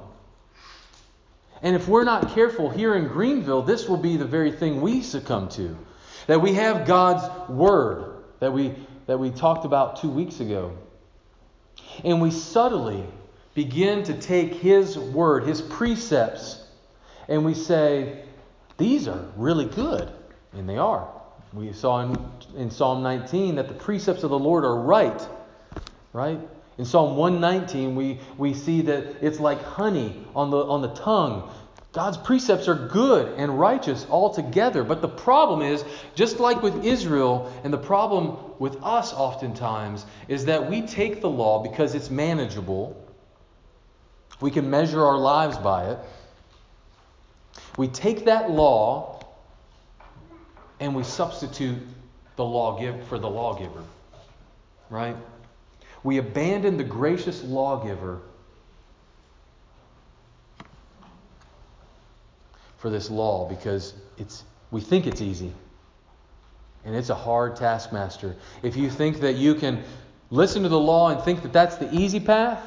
And 1.62 1.74
if 1.76 1.88
we're 1.88 2.04
not 2.04 2.34
careful 2.34 2.70
here 2.70 2.94
in 2.94 3.08
Greenville, 3.08 3.62
this 3.62 3.88
will 3.88 3.96
be 3.96 4.16
the 4.16 4.24
very 4.24 4.52
thing 4.52 4.80
we 4.80 5.02
succumb 5.02 5.48
to. 5.50 5.76
That 6.26 6.40
we 6.40 6.54
have 6.54 6.86
God's 6.86 7.50
Word, 7.50 8.24
that 8.40 8.52
we, 8.52 8.74
that 9.06 9.18
we 9.18 9.30
talked 9.30 9.64
about 9.64 10.00
two 10.00 10.10
weeks 10.10 10.40
ago. 10.40 10.76
And 12.04 12.20
we 12.20 12.30
subtly 12.30 13.04
begin 13.54 14.04
to 14.04 14.14
take 14.14 14.54
His 14.54 14.98
Word, 14.98 15.44
His 15.44 15.62
precepts, 15.62 16.62
and 17.28 17.44
we 17.44 17.54
say, 17.54 18.24
these 18.78 19.08
are 19.08 19.24
really 19.36 19.64
good. 19.64 20.10
And 20.52 20.68
they 20.68 20.78
are. 20.78 21.08
We 21.52 21.72
saw 21.72 22.00
in, 22.00 22.16
in 22.56 22.70
Psalm 22.70 23.02
19 23.02 23.56
that 23.56 23.68
the 23.68 23.74
precepts 23.74 24.22
of 24.22 24.30
the 24.30 24.38
Lord 24.38 24.64
are 24.64 24.76
right. 24.76 25.20
Right? 26.12 26.40
In 26.78 26.84
Psalm 26.84 27.16
119, 27.16 27.96
we, 27.96 28.20
we 28.36 28.52
see 28.52 28.82
that 28.82 29.16
it's 29.22 29.40
like 29.40 29.62
honey 29.62 30.24
on 30.34 30.50
the, 30.50 30.58
on 30.58 30.82
the 30.82 30.94
tongue. 30.94 31.50
God's 31.92 32.18
precepts 32.18 32.68
are 32.68 32.74
good 32.74 33.38
and 33.38 33.58
righteous 33.58 34.06
altogether. 34.10 34.84
But 34.84 35.00
the 35.00 35.08
problem 35.08 35.62
is, 35.62 35.82
just 36.14 36.38
like 36.38 36.62
with 36.62 36.84
Israel, 36.84 37.50
and 37.64 37.72
the 37.72 37.78
problem 37.78 38.36
with 38.58 38.76
us 38.82 39.14
oftentimes, 39.14 40.04
is 40.28 40.44
that 40.44 40.68
we 40.68 40.82
take 40.82 41.22
the 41.22 41.30
law 41.30 41.62
because 41.62 41.94
it's 41.94 42.10
manageable. 42.10 43.02
We 44.42 44.50
can 44.50 44.68
measure 44.68 45.02
our 45.02 45.16
lives 45.16 45.56
by 45.56 45.92
it. 45.92 45.98
We 47.78 47.88
take 47.88 48.26
that 48.26 48.50
law 48.50 49.15
and 50.80 50.95
we 50.95 51.02
substitute 51.02 51.78
the 52.37 52.45
lawgiver 52.45 53.02
for 53.04 53.18
the 53.18 53.28
lawgiver. 53.28 53.83
Right? 54.90 55.16
We 56.02 56.18
abandon 56.18 56.76
the 56.76 56.85
gracious 56.85 57.42
lawgiver 57.42 58.21
for 62.78 62.90
this 62.90 63.11
law 63.11 63.49
because 63.49 63.95
it's 64.18 64.45
we 64.71 64.80
think 64.80 65.06
it's 65.06 65.21
easy. 65.21 65.52
And 66.85 66.95
it's 66.95 67.09
a 67.09 67.14
hard 67.14 67.56
taskmaster. 67.56 68.37
If 68.62 68.76
you 68.76 68.90
think 68.90 69.21
that 69.21 69.35
you 69.35 69.56
can 69.56 69.83
listen 70.30 70.62
to 70.62 70.68
the 70.68 70.78
law 70.78 71.11
and 71.11 71.21
think 71.23 71.42
that 71.42 71.52
that's 71.52 71.76
the 71.76 71.92
easy 71.92 72.21
path, 72.21 72.62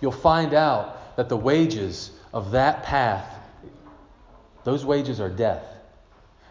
you'll 0.00 0.12
find 0.12 0.54
out 0.54 1.16
that 1.16 1.28
the 1.28 1.36
wages 1.36 2.10
of 2.32 2.52
that 2.52 2.84
path 2.84 3.32
those 4.64 4.84
wages 4.84 5.20
are 5.20 5.28
death. 5.28 5.64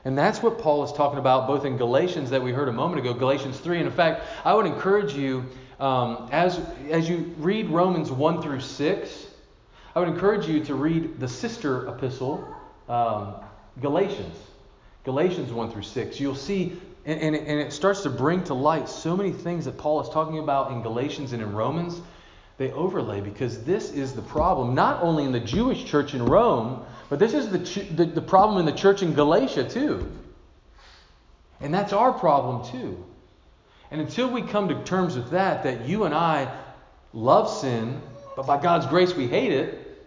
And 0.04 0.18
that's 0.18 0.42
what 0.42 0.58
Paul 0.58 0.84
is 0.84 0.92
talking 0.92 1.20
about 1.20 1.46
both 1.46 1.64
in 1.64 1.78
Galatians 1.78 2.32
that 2.32 2.42
we 2.42 2.52
heard 2.52 2.68
a 2.68 2.74
moment 2.74 3.00
ago, 3.00 3.14
Galatians 3.14 3.60
3. 3.60 3.78
And 3.78 3.88
in 3.88 3.94
fact, 3.94 4.24
I 4.44 4.54
would 4.54 4.66
encourage 4.66 5.14
you, 5.14 5.46
um, 5.80 6.28
as, 6.32 6.60
as 6.90 7.08
you 7.08 7.34
read 7.38 7.70
Romans 7.70 8.12
1 8.12 8.42
through 8.42 8.62
6, 8.62 9.28
I 9.96 10.00
would 10.00 10.08
encourage 10.08 10.48
you 10.48 10.64
to 10.66 10.76
read 10.76 11.20
the 11.20 11.28
sister 11.28 11.88
epistle, 11.88 12.48
um, 12.90 13.36
Galatians. 13.80 14.36
Galatians 15.04 15.52
1 15.52 15.72
through 15.72 15.84
6. 15.84 16.20
You'll 16.20 16.36
see, 16.36 16.80
and, 17.06 17.20
and, 17.20 17.36
and 17.36 17.60
it 17.60 17.72
starts 17.72 18.02
to 18.02 18.10
bring 18.10 18.44
to 18.46 18.54
light 18.56 18.90
so 18.90 19.16
many 19.16 19.32
things 19.32 19.66
that 19.66 19.78
Paul 19.78 20.02
is 20.02 20.10
talking 20.10 20.40
about 20.40 20.72
in 20.72 20.82
Galatians 20.82 21.34
and 21.34 21.44
in 21.44 21.54
Romans. 21.54 22.02
They 22.58 22.72
overlay 22.72 23.22
because 23.22 23.64
this 23.64 23.92
is 23.92 24.14
the 24.14 24.22
problem, 24.22 24.76
not 24.76 25.02
only 25.04 25.26
in 25.26 25.32
the 25.32 25.40
Jewish 25.40 25.86
church 25.86 26.14
in 26.14 26.26
Rome, 26.26 26.86
but 27.12 27.20
this 27.20 27.34
is 27.34 27.50
the, 27.50 27.58
the, 27.94 28.06
the 28.06 28.22
problem 28.22 28.58
in 28.58 28.66
the 28.66 28.80
church 28.80 29.02
in 29.02 29.14
Galatia, 29.14 29.68
too. 29.68 30.10
And 31.60 31.74
that's 31.74 31.92
our 31.92 32.14
problem, 32.14 32.72
too. 32.72 33.04
And 33.92 34.00
until 34.00 34.30
we 34.30 34.42
come 34.42 34.70
to 34.70 34.82
terms 34.86 35.18
with 35.18 35.32
that, 35.32 35.64
that 35.64 35.90
you 35.90 36.06
and 36.06 36.16
I 36.16 36.50
love 37.12 37.50
sin, 37.50 38.02
but 38.38 38.48
by 38.48 38.62
God's 38.62 38.86
grace 38.86 39.14
we 39.14 39.28
hate 39.28 39.52
it, 39.52 40.02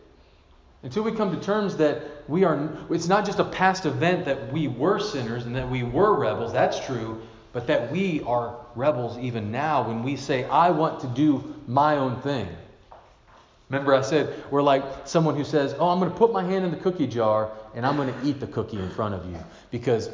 until 0.82 1.02
we 1.02 1.12
come 1.12 1.38
to 1.38 1.44
terms 1.44 1.76
that 1.76 2.00
we 2.26 2.44
are, 2.44 2.74
it's 2.88 3.06
not 3.06 3.26
just 3.26 3.38
a 3.38 3.44
past 3.44 3.84
event 3.84 4.24
that 4.24 4.50
we 4.50 4.66
were 4.66 4.98
sinners 4.98 5.44
and 5.44 5.54
that 5.56 5.70
we 5.70 5.82
were 5.82 6.18
rebels, 6.18 6.54
that's 6.54 6.86
true, 6.86 7.20
but 7.52 7.66
that 7.66 7.92
we 7.92 8.22
are 8.22 8.56
rebels 8.74 9.18
even 9.18 9.52
now 9.52 9.86
when 9.86 10.04
we 10.04 10.16
say, 10.16 10.44
I 10.44 10.70
want 10.70 11.00
to 11.00 11.06
do 11.08 11.54
my 11.66 11.98
own 11.98 12.22
thing. 12.22 12.48
Remember, 13.74 13.94
I 13.94 14.02
said 14.02 14.32
we're 14.52 14.62
like 14.62 14.84
someone 15.04 15.36
who 15.36 15.42
says, 15.42 15.74
Oh, 15.80 15.88
I'm 15.88 15.98
going 15.98 16.10
to 16.10 16.16
put 16.16 16.32
my 16.32 16.44
hand 16.44 16.64
in 16.64 16.70
the 16.70 16.76
cookie 16.76 17.08
jar 17.08 17.50
and 17.74 17.84
I'm 17.84 17.96
going 17.96 18.12
to 18.12 18.26
eat 18.26 18.38
the 18.38 18.46
cookie 18.46 18.78
in 18.78 18.88
front 18.90 19.14
of 19.14 19.28
you 19.28 19.36
because 19.72 20.10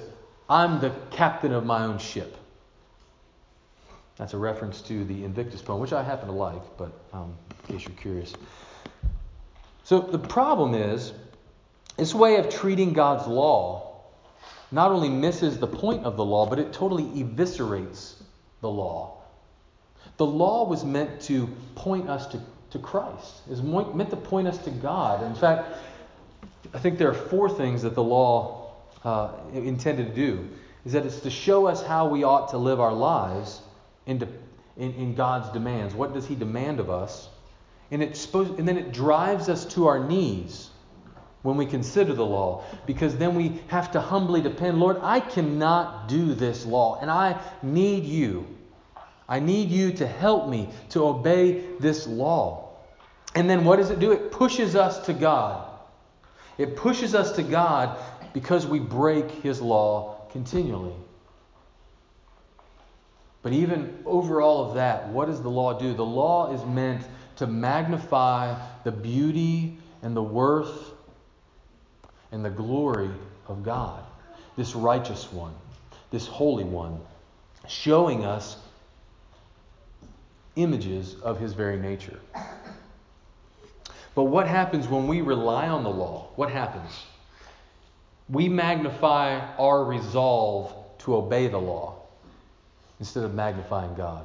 I'm 0.49 0.81
the 0.81 0.91
captain 1.11 1.53
of 1.53 1.67
my 1.67 1.85
own 1.85 1.99
ship. 1.99 2.37
That's 4.17 4.33
a 4.33 4.39
reference 4.39 4.81
to 4.83 5.05
the 5.05 5.25
Invictus 5.25 5.61
poem, 5.61 5.81
which 5.81 5.93
I 5.93 6.03
happen 6.03 6.29
to 6.29 6.35
like, 6.35 6.63
but 6.79 6.93
um, 7.13 7.35
in 7.69 7.75
case 7.75 7.87
you're 7.87 7.97
curious. 7.99 8.33
So 9.85 10.01
the 10.01 10.19
problem 10.19 10.75
is, 10.75 11.13
this 11.97 12.15
way 12.15 12.37
of 12.37 12.49
treating 12.49 12.95
God's 12.95 13.27
law 13.27 14.01
not 14.73 14.91
only 14.91 15.09
misses 15.09 15.59
the 15.59 15.67
point 15.67 16.05
of 16.05 16.17
the 16.17 16.25
law, 16.25 16.47
but 16.47 16.59
it 16.59 16.73
totally 16.73 17.05
eviscerates 17.05 18.15
the 18.61 18.71
law. 18.71 19.19
The 20.17 20.27
law 20.27 20.67
was 20.67 20.85
meant 20.85 21.21
to 21.23 21.49
point 21.75 22.09
us 22.09 22.27
to, 22.29 22.41
to 22.71 22.79
Christ, 22.79 23.43
was 23.49 23.63
meant 23.63 24.11
to 24.11 24.17
point 24.17 24.49
us 24.49 24.59
to 24.59 24.71
God. 24.71 25.25
In 25.25 25.35
fact, 25.35 25.77
I 26.73 26.79
think 26.79 26.99
there 26.99 27.09
are 27.09 27.15
four 27.15 27.49
things 27.49 27.83
that 27.83 27.95
the 27.95 28.03
law 28.03 28.75
uh, 29.05 29.33
intended 29.53 30.09
to 30.09 30.15
do. 30.15 30.49
Is 30.85 30.93
that 30.93 31.05
it's 31.05 31.21
to 31.21 31.31
show 31.31 31.67
us 31.67 31.83
how 31.83 32.09
we 32.09 32.25
ought 32.25 32.51
to 32.51 32.59
live 32.59 32.81
our 32.81 32.93
lives 32.93 33.61
in, 34.07 34.27
in, 34.77 34.95
in 34.95 35.15
God's 35.15 35.51
demands. 35.51 35.95
What 35.95 36.15
does 36.15 36.27
He 36.27 36.35
demand 36.35 36.81
of 36.81 36.89
us? 36.89 37.29
And, 37.91 38.03
and 38.03 38.69
then 38.69 38.79
it 38.79 38.93
drives 38.93 39.49
us 39.49 39.65
to 39.75 39.89
our 39.89 39.99
knees 39.99 40.71
when 41.43 41.57
we 41.57 41.67
consider 41.67 42.13
the 42.13 42.25
law, 42.25 42.63
because 42.87 43.17
then 43.17 43.35
we 43.35 43.61
have 43.69 43.93
to 43.93 44.01
humbly 44.01 44.43
depend 44.43 44.79
Lord, 44.79 44.99
I 45.03 45.21
cannot 45.21 46.09
do 46.09 46.35
this 46.35 46.67
law, 46.67 46.99
and 47.01 47.11
I 47.11 47.41
need 47.63 48.05
you. 48.05 48.47
I 49.31 49.39
need 49.39 49.71
you 49.71 49.93
to 49.93 50.07
help 50.07 50.49
me 50.49 50.69
to 50.91 51.07
obey 51.07 51.65
this 51.79 52.09
law. 52.09 52.69
And 53.37 53.49
then 53.49 53.65
what 53.65 53.77
does 53.77 53.91
it 53.91 54.01
do? 54.01 54.11
It 54.11 54.33
pushes 54.33 54.75
us 54.75 55.07
to 55.07 55.13
God. 55.13 55.71
It 56.59 56.75
pushes 56.75 57.15
us 57.15 57.31
to 57.37 57.45
God 57.45 57.97
because 58.35 58.67
we 58.67 58.81
break 58.81 59.31
His 59.31 59.63
law 59.63 60.27
continually. 60.33 60.95
But 63.43 63.53
even 63.53 64.03
over 64.05 64.43
all 64.43 64.69
of 64.69 64.75
that, 64.75 65.09
what 65.09 65.27
does 65.27 65.41
the 65.41 65.49
law 65.49 65.79
do? 65.79 65.95
The 65.95 66.05
law 66.05 66.53
is 66.53 66.65
meant 66.65 67.07
to 67.37 67.47
magnify 67.47 68.61
the 68.83 68.93
beauty 68.93 69.79
and 70.03 70.15
the 70.17 70.23
worth 70.23 70.91
and 72.33 72.45
the 72.45 72.51
glory 72.51 73.11
of 73.47 73.63
God, 73.63 74.05
this 74.57 74.75
righteous 74.75 75.33
one, 75.33 75.55
this 76.11 76.27
holy 76.27 76.65
one, 76.65 77.01
showing 77.69 78.25
us 78.25 78.57
images 80.57 81.17
of 81.23 81.39
his 81.39 81.53
very 81.53 81.79
nature. 81.79 82.19
But 84.15 84.25
what 84.25 84.47
happens 84.47 84.89
when 84.89 85.07
we 85.07 85.21
rely 85.21 85.69
on 85.69 85.85
the 85.85 85.91
law? 85.91 86.29
What 86.37 86.51
happens? 86.51 86.91
We 88.29 88.49
magnify 88.49 89.57
our 89.57 89.85
resolve 89.85 90.75
to 90.99 91.17
obey 91.17 91.49
the 91.49 91.59
law 91.59 91.97
instead 92.99 93.25
of 93.25 93.35
magnifying 93.35 93.95
God. 93.95 94.25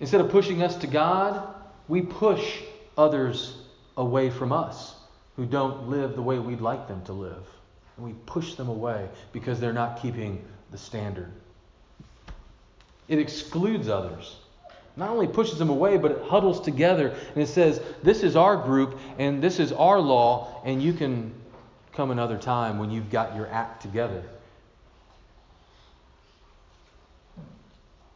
Instead 0.00 0.20
of 0.20 0.30
pushing 0.30 0.62
us 0.62 0.76
to 0.76 0.86
God, 0.86 1.54
we 1.88 2.02
push 2.02 2.60
others 2.96 3.56
away 3.96 4.30
from 4.30 4.52
us 4.52 4.94
who 5.36 5.46
don't 5.46 5.88
live 5.88 6.14
the 6.14 6.22
way 6.22 6.38
we'd 6.38 6.60
like 6.60 6.86
them 6.86 7.02
to 7.04 7.12
live. 7.12 7.44
And 7.96 8.06
we 8.06 8.12
push 8.26 8.54
them 8.54 8.68
away 8.68 9.08
because 9.32 9.58
they're 9.58 9.72
not 9.72 10.00
keeping 10.00 10.44
the 10.70 10.78
standard. 10.78 11.32
It 13.08 13.18
excludes 13.18 13.88
others. 13.88 14.36
Not 14.96 15.10
only 15.10 15.28
pushes 15.28 15.58
them 15.58 15.70
away, 15.70 15.96
but 15.96 16.10
it 16.10 16.22
huddles 16.24 16.60
together 16.60 17.08
and 17.34 17.42
it 17.42 17.46
says, 17.46 17.80
This 18.02 18.22
is 18.22 18.36
our 18.36 18.56
group 18.56 18.98
and 19.18 19.42
this 19.42 19.60
is 19.60 19.72
our 19.72 20.00
law, 20.00 20.60
and 20.64 20.82
you 20.82 20.92
can 20.92 21.32
come 21.92 22.10
another 22.10 22.36
time 22.36 22.78
when 22.78 22.90
you've 22.90 23.10
got 23.10 23.34
your 23.34 23.46
act 23.48 23.82
together. 23.82 24.22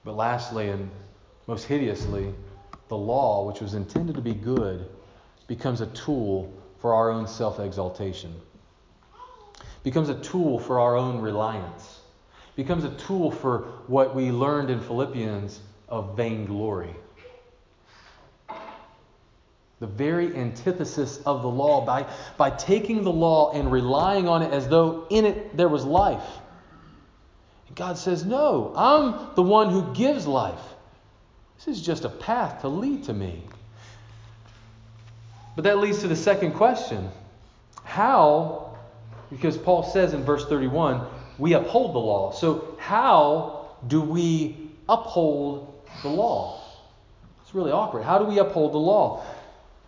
But 0.05 0.17
lastly, 0.17 0.69
and 0.69 0.91
most 1.47 1.65
hideously, 1.65 2.35
the 2.89 2.97
law, 2.97 3.47
which 3.47 3.61
was 3.61 3.75
intended 3.75 4.17
to 4.17 4.21
be 4.21 4.35
good, 4.35 4.89
becomes 5.47 5.81
a 5.81 5.87
tool 5.87 6.53
for 6.81 6.95
our 6.95 7.11
own 7.11 7.27
self 7.27 7.61
exaltation, 7.61 8.35
becomes 9.85 10.09
a 10.09 10.21
tool 10.21 10.59
for 10.59 10.81
our 10.81 10.97
own 10.97 11.21
reliance, 11.21 12.02
becomes 12.57 12.85
a 12.85 12.91
tool 12.91 13.31
for 13.31 13.61
what 13.87 14.15
we 14.15 14.31
learned 14.31 14.71
in 14.71 14.81
Philippians 14.81 15.61
of 15.89 16.17
vainglory. 16.17 16.95
The 19.81 19.87
very 19.87 20.37
antithesis 20.37 21.19
of 21.27 21.43
the 21.43 21.49
law 21.49 21.85
by, 21.85 22.07
by 22.37 22.51
taking 22.51 23.03
the 23.03 23.11
law 23.11 23.53
and 23.53 23.73
relying 23.73 24.29
on 24.29 24.43
it 24.43 24.53
as 24.53 24.69
though 24.69 25.07
in 25.11 25.25
it 25.25 25.57
there 25.57 25.69
was 25.69 25.85
life. 25.85 26.25
And 27.67 27.77
God 27.77 27.99
says, 27.99 28.25
No, 28.25 28.73
I'm 28.77 29.35
the 29.35 29.43
one 29.43 29.71
who 29.71 29.93
gives 29.95 30.27
life. 30.27 30.61
This 31.57 31.77
is 31.77 31.83
just 31.85 32.05
a 32.05 32.09
path 32.09 32.61
to 32.61 32.69
lead 32.69 33.05
to 33.05 33.13
me. 33.13 33.43
But 35.55 35.65
that 35.65 35.79
leads 35.79 36.01
to 36.01 36.09
the 36.09 36.17
second 36.17 36.53
question 36.53 37.11
How, 37.85 38.77
because 39.31 39.57
Paul 39.57 39.83
says 39.83 40.15
in 40.15 40.23
verse 40.25 40.47
31, 40.47 41.05
we 41.43 41.55
uphold 41.55 41.93
the 41.93 41.99
law. 41.99 42.31
So, 42.31 42.77
how 42.79 43.67
do 43.89 44.01
we 44.01 44.71
uphold 44.89 45.75
the 46.03 46.09
law? 46.09 46.61
It's 47.43 47.53
really 47.53 47.73
awkward. 47.73 48.05
How 48.05 48.21
do 48.21 48.27
we 48.27 48.39
uphold 48.39 48.73
the 48.73 48.79
law? 48.79 49.25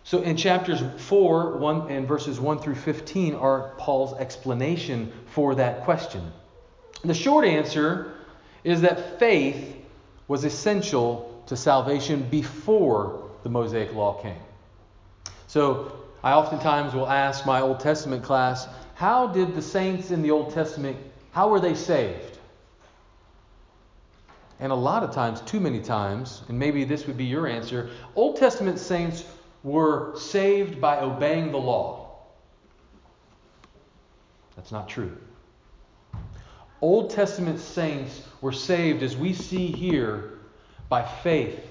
So, 0.03 0.21
in 0.21 0.35
chapters 0.35 0.83
4 0.97 1.55
1, 1.55 1.89
and 1.89 2.05
verses 2.09 2.41
1 2.41 2.59
through 2.59 2.75
15 2.75 3.35
are 3.35 3.71
Paul's 3.77 4.19
explanation 4.19 5.13
for 5.27 5.55
that 5.55 5.85
question. 5.85 6.29
The 7.05 7.13
short 7.13 7.45
answer 7.45 8.15
is 8.65 8.81
that 8.81 9.17
faith 9.17 9.77
was 10.27 10.43
essential 10.43 11.41
to 11.47 11.55
salvation 11.55 12.27
before 12.29 13.29
the 13.43 13.49
Mosaic 13.49 13.93
law 13.93 14.21
came. 14.21 14.43
So 15.47 15.93
I 16.21 16.33
oftentimes 16.33 16.93
will 16.93 17.07
ask 17.07 17.45
my 17.45 17.61
Old 17.61 17.79
Testament 17.79 18.23
class, 18.23 18.67
how 18.95 19.27
did 19.27 19.55
the 19.55 19.61
saints 19.61 20.11
in 20.11 20.21
the 20.21 20.31
Old 20.31 20.53
Testament, 20.53 20.97
how 21.35 21.49
were 21.49 21.59
they 21.59 21.75
saved? 21.75 22.39
And 24.61 24.71
a 24.71 24.75
lot 24.75 25.03
of 25.03 25.11
times, 25.11 25.41
too 25.41 25.59
many 25.59 25.81
times, 25.81 26.41
and 26.47 26.57
maybe 26.57 26.85
this 26.85 27.07
would 27.07 27.17
be 27.17 27.25
your 27.25 27.45
answer, 27.45 27.89
Old 28.15 28.37
Testament 28.37 28.79
saints 28.79 29.25
were 29.61 30.17
saved 30.17 30.79
by 30.79 31.01
obeying 31.01 31.51
the 31.51 31.57
law. 31.57 32.19
That's 34.55 34.71
not 34.71 34.87
true. 34.87 35.17
Old 36.79 37.09
Testament 37.09 37.59
saints 37.59 38.21
were 38.39 38.53
saved, 38.53 39.03
as 39.03 39.17
we 39.17 39.33
see 39.33 39.67
here, 39.67 40.39
by 40.87 41.03
faith 41.03 41.67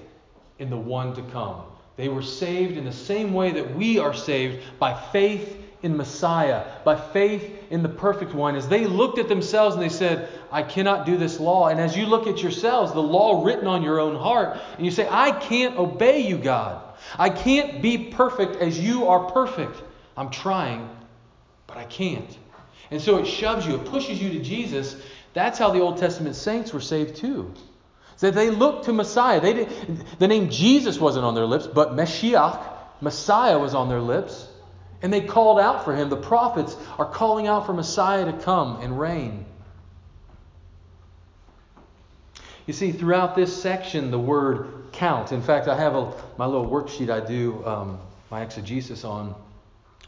in 0.59 0.69
the 0.69 0.77
one 0.77 1.15
to 1.15 1.23
come. 1.23 1.63
They 1.97 2.07
were 2.07 2.21
saved 2.21 2.77
in 2.77 2.85
the 2.85 2.93
same 2.93 3.33
way 3.33 3.53
that 3.53 3.75
we 3.75 3.97
are 3.97 4.13
saved 4.13 4.61
by 4.77 4.93
faith 5.11 5.64
in 5.85 5.95
Messiah, 5.95 6.65
by 6.83 6.95
faith 6.95 7.47
in 7.69 7.83
the 7.83 7.89
perfect 7.89 8.33
one. 8.33 8.55
As 8.55 8.67
they 8.67 8.87
looked 8.87 9.19
at 9.19 9.29
themselves 9.29 9.75
and 9.75 9.83
they 9.83 9.89
said, 9.89 10.27
I 10.51 10.63
cannot 10.63 11.05
do 11.05 11.15
this 11.15 11.39
law. 11.39 11.67
And 11.67 11.79
as 11.79 11.95
you 11.95 12.07
look 12.07 12.25
at 12.25 12.41
yourselves, 12.41 12.91
the 12.91 13.03
law 13.03 13.45
written 13.45 13.67
on 13.67 13.83
your 13.83 13.99
own 13.99 14.15
heart, 14.15 14.57
and 14.77 14.83
you 14.83 14.91
say, 14.91 15.07
I 15.07 15.31
can't 15.31 15.77
obey 15.77 16.27
you, 16.27 16.37
God. 16.39 16.81
I 17.19 17.29
can't 17.29 17.83
be 17.83 17.99
perfect 17.99 18.55
as 18.55 18.79
you 18.79 19.07
are 19.09 19.31
perfect. 19.31 19.79
I'm 20.17 20.31
trying, 20.31 20.89
but 21.67 21.77
I 21.77 21.83
can't. 21.83 22.35
And 22.89 22.99
so 22.99 23.17
it 23.17 23.27
shoves 23.27 23.67
you, 23.67 23.75
it 23.75 23.85
pushes 23.85 24.19
you 24.19 24.31
to 24.31 24.39
Jesus. 24.39 24.95
That's 25.33 25.59
how 25.59 25.69
the 25.69 25.81
Old 25.81 25.97
Testament 25.97 26.35
saints 26.35 26.73
were 26.73 26.81
saved 26.81 27.17
too. 27.17 27.53
That 28.21 28.33
they 28.33 28.49
looked 28.49 28.85
to 28.85 28.93
Messiah. 28.93 29.39
They 29.39 29.53
did, 29.53 29.69
the 30.17 30.27
name 30.27 30.49
Jesus 30.49 30.99
wasn't 30.99 31.25
on 31.25 31.35
their 31.35 31.45
lips, 31.45 31.67
but 31.67 31.91
Meshiach, 31.91 32.59
Messiah, 33.01 33.59
was 33.59 33.75
on 33.75 33.87
their 33.87 34.01
lips. 34.01 34.47
And 35.01 35.11
they 35.11 35.21
called 35.21 35.59
out 35.59 35.83
for 35.83 35.95
him. 35.95 36.09
The 36.09 36.17
prophets 36.17 36.75
are 36.97 37.05
calling 37.05 37.47
out 37.47 37.65
for 37.65 37.73
Messiah 37.73 38.25
to 38.25 38.33
come 38.33 38.81
and 38.81 38.99
reign. 38.99 39.45
You 42.65 42.73
see, 42.73 42.91
throughout 42.91 43.35
this 43.35 43.55
section, 43.61 44.09
the 44.09 44.19
word 44.19 44.85
count. 44.91 45.31
In 45.31 45.41
fact, 45.41 45.67
I 45.67 45.77
have 45.77 45.95
a, 45.95 46.13
my 46.37 46.45
little 46.45 46.67
worksheet 46.67 47.09
I 47.09 47.19
do 47.19 47.63
um, 47.65 47.99
my 48.31 48.41
exegesis 48.41 49.03
on. 49.03 49.35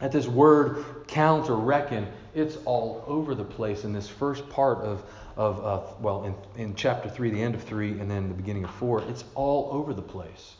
At 0.01 0.11
this 0.11 0.27
word 0.27 0.85
count 1.07 1.49
or 1.49 1.55
reckon, 1.55 2.07
it's 2.33 2.57
all 2.65 3.03
over 3.07 3.35
the 3.35 3.43
place 3.43 3.83
in 3.83 3.93
this 3.93 4.07
first 4.07 4.47
part 4.49 4.79
of, 4.79 5.03
of 5.35 5.65
uh, 5.65 5.93
well, 5.99 6.23
in, 6.23 6.61
in 6.61 6.75
chapter 6.75 7.09
3, 7.09 7.31
the 7.31 7.41
end 7.41 7.55
of 7.55 7.63
3, 7.63 7.99
and 7.99 8.09
then 8.09 8.27
the 8.27 8.35
beginning 8.35 8.63
of 8.63 8.71
4. 8.71 9.03
It's 9.09 9.23
all 9.35 9.69
over 9.71 9.93
the 9.93 10.01
place. 10.01 10.55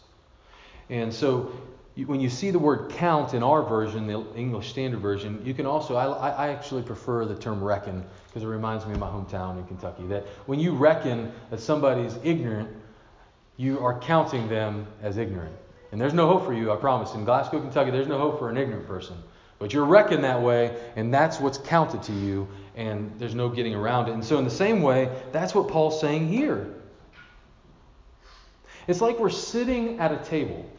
And 0.90 1.14
so 1.14 1.52
when 2.06 2.20
you 2.20 2.30
see 2.30 2.52
the 2.52 2.60
word 2.60 2.92
count 2.92 3.34
in 3.34 3.42
our 3.42 3.64
version, 3.64 4.06
the 4.06 4.24
English 4.36 4.70
Standard 4.70 5.00
Version, 5.00 5.42
you 5.44 5.54
can 5.54 5.66
also, 5.66 5.96
I, 5.96 6.30
I 6.30 6.50
actually 6.50 6.84
prefer 6.84 7.26
the 7.26 7.36
term 7.36 7.64
reckon 7.64 8.06
because 8.28 8.44
it 8.44 8.48
reminds 8.48 8.86
me 8.86 8.94
of 8.94 9.00
my 9.00 9.08
hometown 9.08 9.58
in 9.58 9.66
Kentucky. 9.66 10.06
That 10.08 10.28
when 10.46 10.60
you 10.60 10.74
reckon 10.74 11.32
that 11.50 11.60
somebody's 11.60 12.16
ignorant, 12.24 12.70
you 13.58 13.80
are 13.80 14.00
counting 14.00 14.48
them 14.48 14.86
as 15.02 15.18
ignorant. 15.18 15.56
And 15.92 16.00
there's 16.00 16.14
no 16.14 16.28
hope 16.28 16.46
for 16.46 16.54
you, 16.54 16.72
I 16.72 16.76
promise. 16.76 17.14
In 17.16 17.26
Glasgow, 17.26 17.62
Kentucky, 17.62 17.90
there's 17.90 18.08
no 18.08 18.20
hope 18.20 18.38
for 18.38 18.50
an 18.50 18.58
ignorant 18.58 18.86
person. 18.86 19.18
But 19.58 19.74
you're 19.74 19.86
reckoned 19.86 20.24
that 20.24 20.40
way, 20.40 20.78
and 20.96 21.12
that's 21.12 21.40
what's 21.40 21.58
counted 21.58 22.04
to 22.04 22.14
you, 22.14 22.48
and 22.76 23.12
there's 23.18 23.34
no 23.34 23.50
getting 23.50 23.74
around 23.74 24.10
it. 24.10 24.12
And 24.12 24.24
so, 24.24 24.38
in 24.38 24.44
the 24.44 24.52
same 24.52 24.84
way, 24.84 25.10
that's 25.32 25.56
what 25.56 25.68
Paul's 25.68 26.00
saying 26.00 26.28
here. 26.28 26.76
It's 28.88 29.02
like 29.02 29.18
we're 29.18 29.32
sitting 29.32 30.00
at 30.00 30.12
a 30.12 30.18
table. 30.18 30.70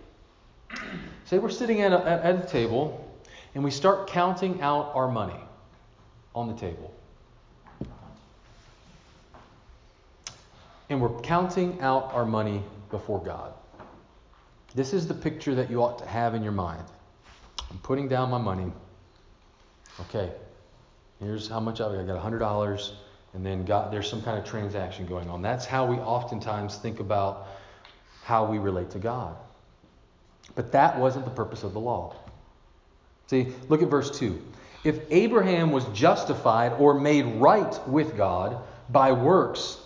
Say 1.25 1.39
we're 1.39 1.51
sitting 1.51 1.83
at 1.83 1.93
a, 1.93 2.07
at 2.07 2.45
a 2.45 2.47
table, 2.47 3.05
and 3.55 3.63
we 3.63 3.71
start 3.71 4.09
counting 4.09 4.63
out 4.63 4.93
our 4.95 5.11
money 5.11 5.39
on 6.35 6.49
the 6.49 6.55
table. 6.55 6.95
And 10.89 11.03
we're 11.03 11.21
counting 11.21 11.81
out 11.81 12.15
our 12.15 12.25
money 12.25 12.63
before 12.91 13.23
God. 13.23 13.53
This 14.75 14.93
is 14.93 15.07
the 15.07 15.15
picture 15.15 15.55
that 15.55 15.71
you 15.71 15.83
ought 15.83 15.99
to 15.99 16.07
have 16.07 16.35
in 16.35 16.43
your 16.43 16.53
mind. 16.53 16.85
I'm 17.71 17.79
putting 17.79 18.09
down 18.09 18.31
my 18.31 18.39
money. 18.39 18.73
Okay, 20.01 20.31
here's 21.21 21.49
how 21.49 21.61
much 21.61 21.81
I've 21.81 21.93
got. 21.93 22.01
I 22.01 22.07
got 22.07 22.23
$100, 22.23 22.93
and 23.35 23.45
then 23.45 23.65
God, 23.65 23.93
there's 23.93 24.09
some 24.09 24.23
kind 24.23 24.39
of 24.39 24.45
transaction 24.45 25.07
going 25.07 25.29
on. 25.29 25.43
That's 25.43 25.67
how 25.67 25.85
we 25.85 25.97
oftentimes 25.97 26.77
think 26.77 27.01
about 27.01 27.49
how 28.23 28.47
we 28.47 28.59
relate 28.59 28.91
to 28.91 28.99
God. 28.99 29.37
But 30.59 30.73
that 30.73 30.99
wasn't 30.99 31.25
the 31.25 31.31
purpose 31.31 31.63
of 31.63 31.73
the 31.73 31.79
law. 31.79 32.17
See, 33.29 33.55
look 33.69 33.81
at 33.81 33.89
verse 33.89 34.19
2. 34.19 34.43
If 34.83 34.99
Abraham 35.09 35.71
was 35.71 35.85
justified 35.95 36.73
or 36.81 36.99
made 36.99 37.41
right 37.41 37.89
with 37.89 38.17
God 38.17 38.61
by 38.89 39.13
works, 39.13 39.79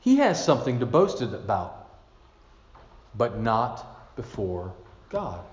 he 0.00 0.16
has 0.16 0.44
something 0.44 0.80
to 0.80 0.86
boast 0.86 1.22
about, 1.22 1.90
but 3.14 3.38
not 3.38 4.16
before 4.16 4.74
God. 5.10 5.44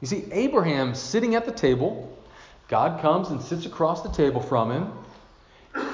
You 0.00 0.06
see, 0.06 0.24
Abraham 0.30 0.94
sitting 0.94 1.34
at 1.34 1.44
the 1.44 1.50
table, 1.50 2.16
God 2.68 3.02
comes 3.02 3.30
and 3.30 3.42
sits 3.42 3.66
across 3.66 4.02
the 4.02 4.10
table 4.10 4.40
from 4.40 4.70
him 4.70 5.84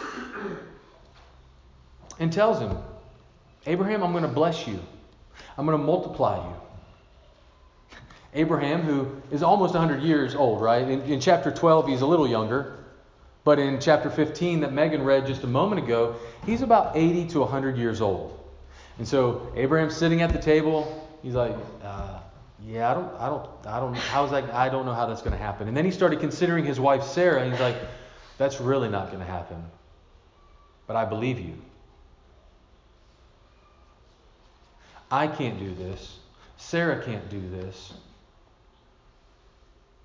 and 2.19 2.31
tells 2.31 2.61
him, 2.61 2.77
Abraham, 3.65 4.03
I'm 4.03 4.13
going 4.13 4.23
to 4.23 4.29
bless 4.29 4.67
you, 4.67 4.79
I'm 5.57 5.65
going 5.65 5.79
to 5.79 5.83
multiply 5.83 6.47
you. 6.47 6.68
Abraham, 8.35 8.83
who 8.83 9.21
is 9.31 9.43
almost 9.43 9.75
100 9.75 10.03
years 10.03 10.35
old, 10.35 10.61
right? 10.61 10.83
In, 10.83 11.01
in, 11.03 11.21
chapter 11.21 11.51
12, 11.51 11.89
he's 11.89 12.03
a 12.03 12.07
little 12.07 12.29
younger. 12.29 12.75
But 13.45 13.59
in 13.59 13.81
chapter 13.81 14.11
15, 14.11 14.61
that 14.61 14.73
Megan 14.73 15.03
read 15.03 15.27
just 15.27 15.43
a 15.45 15.47
moment 15.47 15.83
ago, 15.83 16.17
he's 16.45 16.61
about 16.61 16.97
80 16.97 17.29
to 17.29 17.41
100 17.41 17.79
years 17.79 18.01
old. 18.01 18.39
And 18.99 19.09
so 19.09 19.51
Abraham's 19.57 19.97
sitting 19.97 20.21
at 20.21 20.33
the 20.33 20.39
table. 20.39 21.09
He's 21.23 21.35
like, 21.35 21.57
uh, 21.83 22.19
yeah, 22.67 22.91
I 22.91 22.95
don't, 22.95 23.15
I 23.15 23.29
don't, 23.29 23.67
I 23.67 23.81
don't, 23.81 23.95
how's 23.95 24.31
that? 24.33 24.53
I 24.53 24.69
don't 24.69 24.85
know 24.85 24.93
how 24.93 25.07
that's 25.07 25.23
going 25.23 25.33
to 25.33 25.43
happen. 25.43 25.69
And 25.69 25.77
then 25.77 25.85
he 25.85 25.91
started 25.91 26.21
considering 26.21 26.65
his 26.65 26.79
wife 26.79 27.05
Sarah, 27.05 27.41
and 27.41 27.53
he's 27.53 27.61
like, 27.61 27.77
that's 28.37 28.61
really 28.61 28.89
not 28.89 29.07
going 29.07 29.21
to 29.21 29.31
happen. 29.31 29.65
But 30.87 30.97
I 30.97 31.05
believe 31.05 31.39
you. 31.39 31.55
I 35.11 35.27
can't 35.27 35.59
do 35.59 35.75
this. 35.75 36.19
Sarah 36.59 37.03
can't 37.03 37.29
do 37.31 37.41
this. 37.49 37.95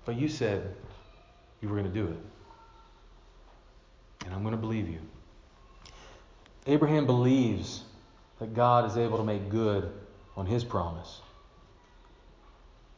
But 0.04 0.16
you 0.16 0.28
said 0.28 0.74
you 1.60 1.68
were 1.68 1.76
going 1.76 1.90
to 1.90 1.94
do 1.94 2.06
it. 2.06 2.18
And 4.26 4.34
I'm 4.34 4.42
going 4.42 4.54
to 4.54 4.60
believe 4.60 4.88
you. 4.88 5.00
Abraham 6.66 7.06
believes 7.06 7.82
that 8.38 8.54
God 8.54 8.90
is 8.90 8.96
able 8.96 9.18
to 9.18 9.24
make 9.24 9.48
good 9.48 9.92
on 10.36 10.46
his 10.46 10.64
promise. 10.64 11.20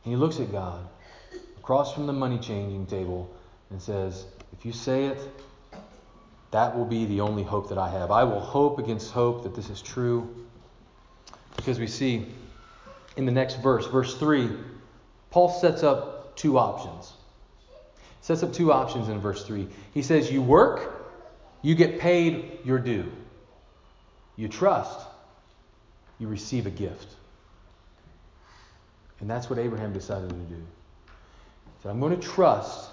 And 0.05 0.13
he 0.13 0.17
looks 0.17 0.39
at 0.41 0.53
God 0.53 0.87
across 1.59 1.93
from 1.93 2.07
the 2.07 2.13
money 2.13 2.39
changing 2.39 2.87
table 2.87 3.29
and 3.71 3.83
says, 3.83 4.27
If 4.53 4.65
you 4.65 4.73
say 4.73 5.07
it, 5.07 5.19
that 6.53 6.77
will 6.77 6.85
be 6.85 7.07
the 7.07 7.21
only 7.21 7.43
hope 7.43 7.69
that 7.69 7.79
I 7.79 7.91
have. 7.91 8.11
I 8.11 8.23
will 8.25 8.41
hope 8.41 8.79
against 8.79 9.11
hope 9.11 9.43
that 9.43 9.55
this 9.55 9.69
is 9.69 9.83
true. 9.83 10.47
Because 11.57 11.81
we 11.81 11.89
see 11.89 12.27
in 13.17 13.27
the 13.27 13.33
next 13.33 13.57
verse, 13.57 13.87
verse 13.87 14.17
3, 14.17 14.51
Paul 15.31 15.49
sets 15.49 15.83
up 15.83 16.16
two 16.37 16.59
options. 16.59 17.13
Sets 18.21 18.43
up 18.43 18.53
two 18.53 18.73
options 18.73 19.09
in 19.09 19.21
verse 19.21 19.45
3. 19.45 19.69
He 19.95 20.03
says, 20.03 20.31
You 20.31 20.43
work, 20.43 21.13
you 21.63 21.75
get 21.75 21.99
paid 21.99 22.59
your 22.65 22.79
due. 22.79 23.11
You 24.37 24.49
trust, 24.49 25.07
you 26.19 26.29
receive 26.29 26.67
a 26.67 26.71
gift. 26.71 27.15
And 29.21 29.31
that's 29.31 29.49
what 29.49 29.59
Abraham 29.59 29.93
decided 29.93 30.29
to 30.29 30.35
do. 30.37 30.55
He 30.55 31.83
said, 31.83 31.91
I'm 31.91 32.01
going 32.01 32.19
to 32.19 32.27
trust 32.29 32.91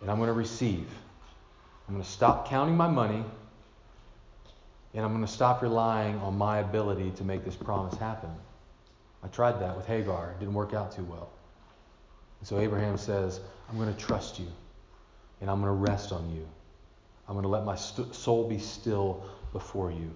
and 0.00 0.10
I'm 0.10 0.18
going 0.18 0.28
to 0.28 0.34
receive. 0.34 0.86
I'm 1.88 1.94
going 1.94 2.04
to 2.04 2.10
stop 2.10 2.48
counting 2.48 2.76
my 2.76 2.88
money 2.88 3.24
and 4.92 5.04
I'm 5.04 5.12
going 5.12 5.26
to 5.26 5.32
stop 5.32 5.62
relying 5.62 6.18
on 6.18 6.36
my 6.36 6.58
ability 6.58 7.12
to 7.16 7.24
make 7.24 7.44
this 7.44 7.56
promise 7.56 7.94
happen. 7.98 8.30
I 9.22 9.28
tried 9.28 9.60
that 9.60 9.76
with 9.76 9.86
Hagar, 9.86 10.32
it 10.32 10.40
didn't 10.40 10.54
work 10.54 10.74
out 10.74 10.94
too 10.94 11.04
well. 11.04 11.30
And 12.44 12.48
so 12.50 12.58
Abraham 12.58 12.98
says, 12.98 13.40
I'm 13.70 13.78
going 13.78 13.90
to 13.90 13.98
trust 13.98 14.38
you 14.38 14.46
and 15.40 15.48
I'm 15.48 15.62
going 15.62 15.72
to 15.72 15.90
rest 15.90 16.12
on 16.12 16.28
you. 16.28 16.46
I'm 17.26 17.32
going 17.32 17.44
to 17.44 17.48
let 17.48 17.64
my 17.64 17.74
st- 17.74 18.14
soul 18.14 18.46
be 18.46 18.58
still 18.58 19.24
before 19.54 19.90
you. 19.90 20.10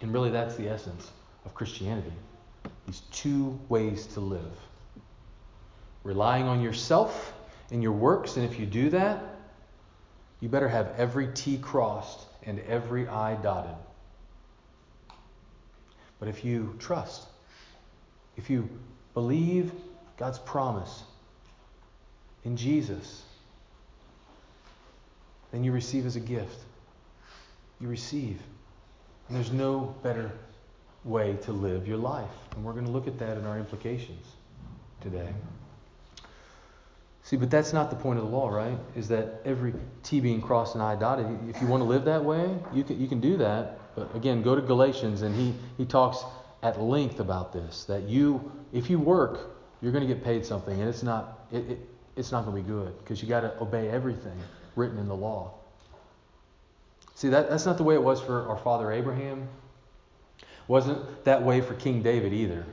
And 0.00 0.14
really, 0.14 0.30
that's 0.30 0.56
the 0.56 0.66
essence 0.66 1.10
of 1.44 1.52
Christianity 1.52 2.14
these 2.86 3.00
two 3.10 3.60
ways 3.68 4.06
to 4.06 4.20
live 4.20 4.56
relying 6.04 6.44
on 6.44 6.62
yourself 6.62 7.34
and 7.70 7.82
your 7.82 7.92
works. 7.92 8.38
And 8.38 8.50
if 8.50 8.58
you 8.58 8.64
do 8.64 8.88
that, 8.88 9.22
you 10.40 10.48
better 10.48 10.70
have 10.70 10.94
every 10.96 11.28
T 11.34 11.58
crossed 11.58 12.20
and 12.44 12.60
every 12.60 13.06
I 13.06 13.34
dotted. 13.34 13.76
But 16.18 16.28
if 16.28 16.46
you 16.46 16.76
trust, 16.78 17.28
if 18.38 18.48
you 18.48 18.70
believe 19.12 19.70
God's 20.16 20.38
promise 20.38 21.02
in 22.44 22.56
Jesus, 22.56 23.22
then 25.52 25.64
you 25.64 25.72
receive 25.72 26.06
as 26.06 26.16
a 26.16 26.20
gift. 26.20 26.58
You 27.80 27.88
receive. 27.88 28.40
And 29.28 29.36
there's 29.36 29.52
no 29.52 29.94
better 30.02 30.30
way 31.04 31.36
to 31.42 31.52
live 31.52 31.86
your 31.86 31.96
life. 31.96 32.30
And 32.54 32.64
we're 32.64 32.72
going 32.72 32.86
to 32.86 32.90
look 32.90 33.06
at 33.06 33.18
that 33.18 33.36
in 33.36 33.46
our 33.46 33.58
implications 33.58 34.26
today. 35.00 35.28
See, 37.22 37.36
but 37.36 37.50
that's 37.50 37.72
not 37.72 37.90
the 37.90 37.96
point 37.96 38.18
of 38.18 38.24
the 38.24 38.30
law, 38.30 38.48
right? 38.48 38.76
Is 38.96 39.08
that 39.08 39.40
every 39.44 39.74
T 40.02 40.20
being 40.20 40.40
crossed 40.40 40.74
and 40.74 40.82
I 40.82 40.96
dotted. 40.96 41.26
If 41.48 41.60
you 41.60 41.68
want 41.68 41.82
to 41.82 41.88
live 41.88 42.04
that 42.06 42.24
way, 42.24 42.56
you 42.72 42.82
can, 42.82 43.00
you 43.00 43.08
can 43.08 43.20
do 43.20 43.36
that. 43.36 43.78
But 43.94 44.14
again, 44.14 44.42
go 44.42 44.54
to 44.54 44.62
Galatians 44.62 45.22
and 45.22 45.34
he, 45.34 45.54
he 45.76 45.84
talks 45.84 46.24
at 46.62 46.80
length 46.80 47.20
about 47.20 47.52
this. 47.52 47.84
That 47.84 48.02
you, 48.04 48.50
if 48.72 48.90
you 48.90 48.98
work, 48.98 49.56
you're 49.80 49.92
going 49.92 50.06
to 50.06 50.12
get 50.12 50.24
paid 50.24 50.44
something, 50.44 50.78
and 50.80 50.88
it's 50.88 51.02
not 51.02 51.46
it, 51.52 51.70
it 51.70 51.78
it's 52.20 52.30
not 52.30 52.44
going 52.44 52.56
to 52.56 52.62
be 52.62 52.68
good 52.68 52.96
because 52.98 53.22
you 53.22 53.28
got 53.28 53.40
to 53.40 53.60
obey 53.60 53.88
everything 53.88 54.38
written 54.76 54.98
in 54.98 55.08
the 55.08 55.16
law. 55.16 55.54
See, 57.14 57.28
that, 57.30 57.50
that's 57.50 57.66
not 57.66 57.76
the 57.76 57.82
way 57.82 57.94
it 57.94 58.02
was 58.02 58.20
for 58.20 58.48
our 58.48 58.56
father 58.56 58.92
Abraham. 58.92 59.48
Wasn't 60.68 61.24
that 61.24 61.42
way 61.42 61.60
for 61.60 61.74
King 61.74 62.02
David 62.02 62.32
either. 62.32 62.64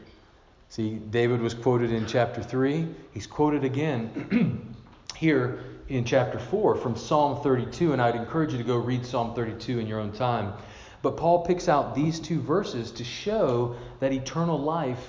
See, 0.70 0.96
David 0.96 1.42
was 1.42 1.54
quoted 1.54 1.92
in 1.92 2.06
chapter 2.06 2.44
3. 2.44 2.88
He's 3.12 3.26
quoted 3.26 3.64
again 3.64 4.76
here 5.16 5.64
in 5.90 6.04
chapter 6.04 6.38
4 6.38 6.76
from 6.76 6.96
Psalm 6.96 7.42
32, 7.42 7.94
and 7.94 8.02
I'd 8.02 8.16
encourage 8.16 8.52
you 8.52 8.58
to 8.58 8.64
go 8.64 8.76
read 8.76 9.06
Psalm 9.06 9.34
32 9.34 9.80
in 9.80 9.88
your 9.88 10.00
own 10.00 10.12
time. 10.12 10.54
But 11.02 11.16
Paul 11.16 11.46
picks 11.46 11.70
out 11.70 11.96
these 11.96 12.20
two 12.20 12.42
verses 12.42 12.92
to 12.92 13.04
show 13.04 13.76
that 14.00 14.12
eternal 14.12 14.60
life 14.60 15.06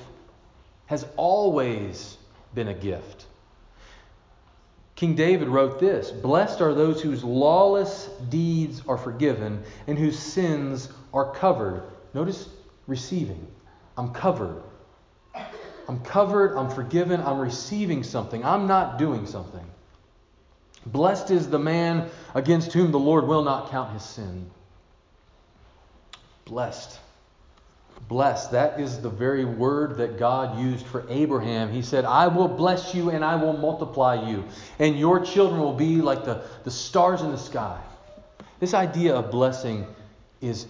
has 0.87 1.05
always 1.17 2.17
been 2.55 2.69
a 2.69 2.75
gift. 2.75 3.27
King 4.99 5.15
David 5.15 5.47
wrote 5.47 5.79
this 5.79 6.11
Blessed 6.11 6.61
are 6.61 6.75
those 6.75 7.01
whose 7.01 7.23
lawless 7.23 8.09
deeds 8.31 8.83
are 8.89 8.99
forgiven 8.99 9.63
and 9.87 9.97
whose 9.97 10.19
sins 10.19 10.89
are 11.15 11.33
covered. 11.33 11.85
Notice 12.15 12.49
receiving. 12.89 13.47
I'm 13.97 14.13
covered. 14.13 14.61
I'm 15.87 16.01
covered. 16.01 16.57
I'm 16.57 16.69
forgiven. 16.69 17.21
I'm 17.21 17.39
receiving 17.39 18.03
something. 18.03 18.45
I'm 18.45 18.67
not 18.67 18.99
doing 18.99 19.25
something. 19.27 19.65
Blessed 20.85 21.31
is 21.31 21.49
the 21.49 21.61
man 21.61 22.11
against 22.35 22.73
whom 22.73 22.91
the 22.91 22.99
Lord 22.99 23.29
will 23.29 23.45
not 23.45 23.71
count 23.71 23.93
his 23.93 24.03
sin. 24.03 24.51
Blessed. 26.45 26.99
Blessed. 28.07 28.53
That 28.53 28.81
is 28.81 29.01
the 29.01 29.11
very 29.11 29.45
word 29.45 29.97
that 29.99 30.19
God 30.19 30.59
used 30.59 30.87
for 30.87 31.05
Abraham. 31.09 31.73
He 31.73 31.83
said, 31.83 32.05
I 32.05 32.29
will 32.29 32.49
bless 32.49 32.95
you 32.95 33.11
and 33.11 33.25
I 33.25 33.37
will 33.37 33.57
multiply 33.57 34.29
you, 34.29 34.45
and 34.79 34.99
your 34.99 35.21
children 35.21 35.61
will 35.61 35.75
be 35.75 36.01
like 36.01 36.25
the, 36.25 36.43
the 36.65 36.71
stars 36.71 37.23
in 37.23 37.31
the 37.33 37.39
sky. 37.39 37.81
This 38.61 38.75
idea 38.75 39.15
of 39.15 39.31
blessing 39.31 39.87
is 40.41 40.67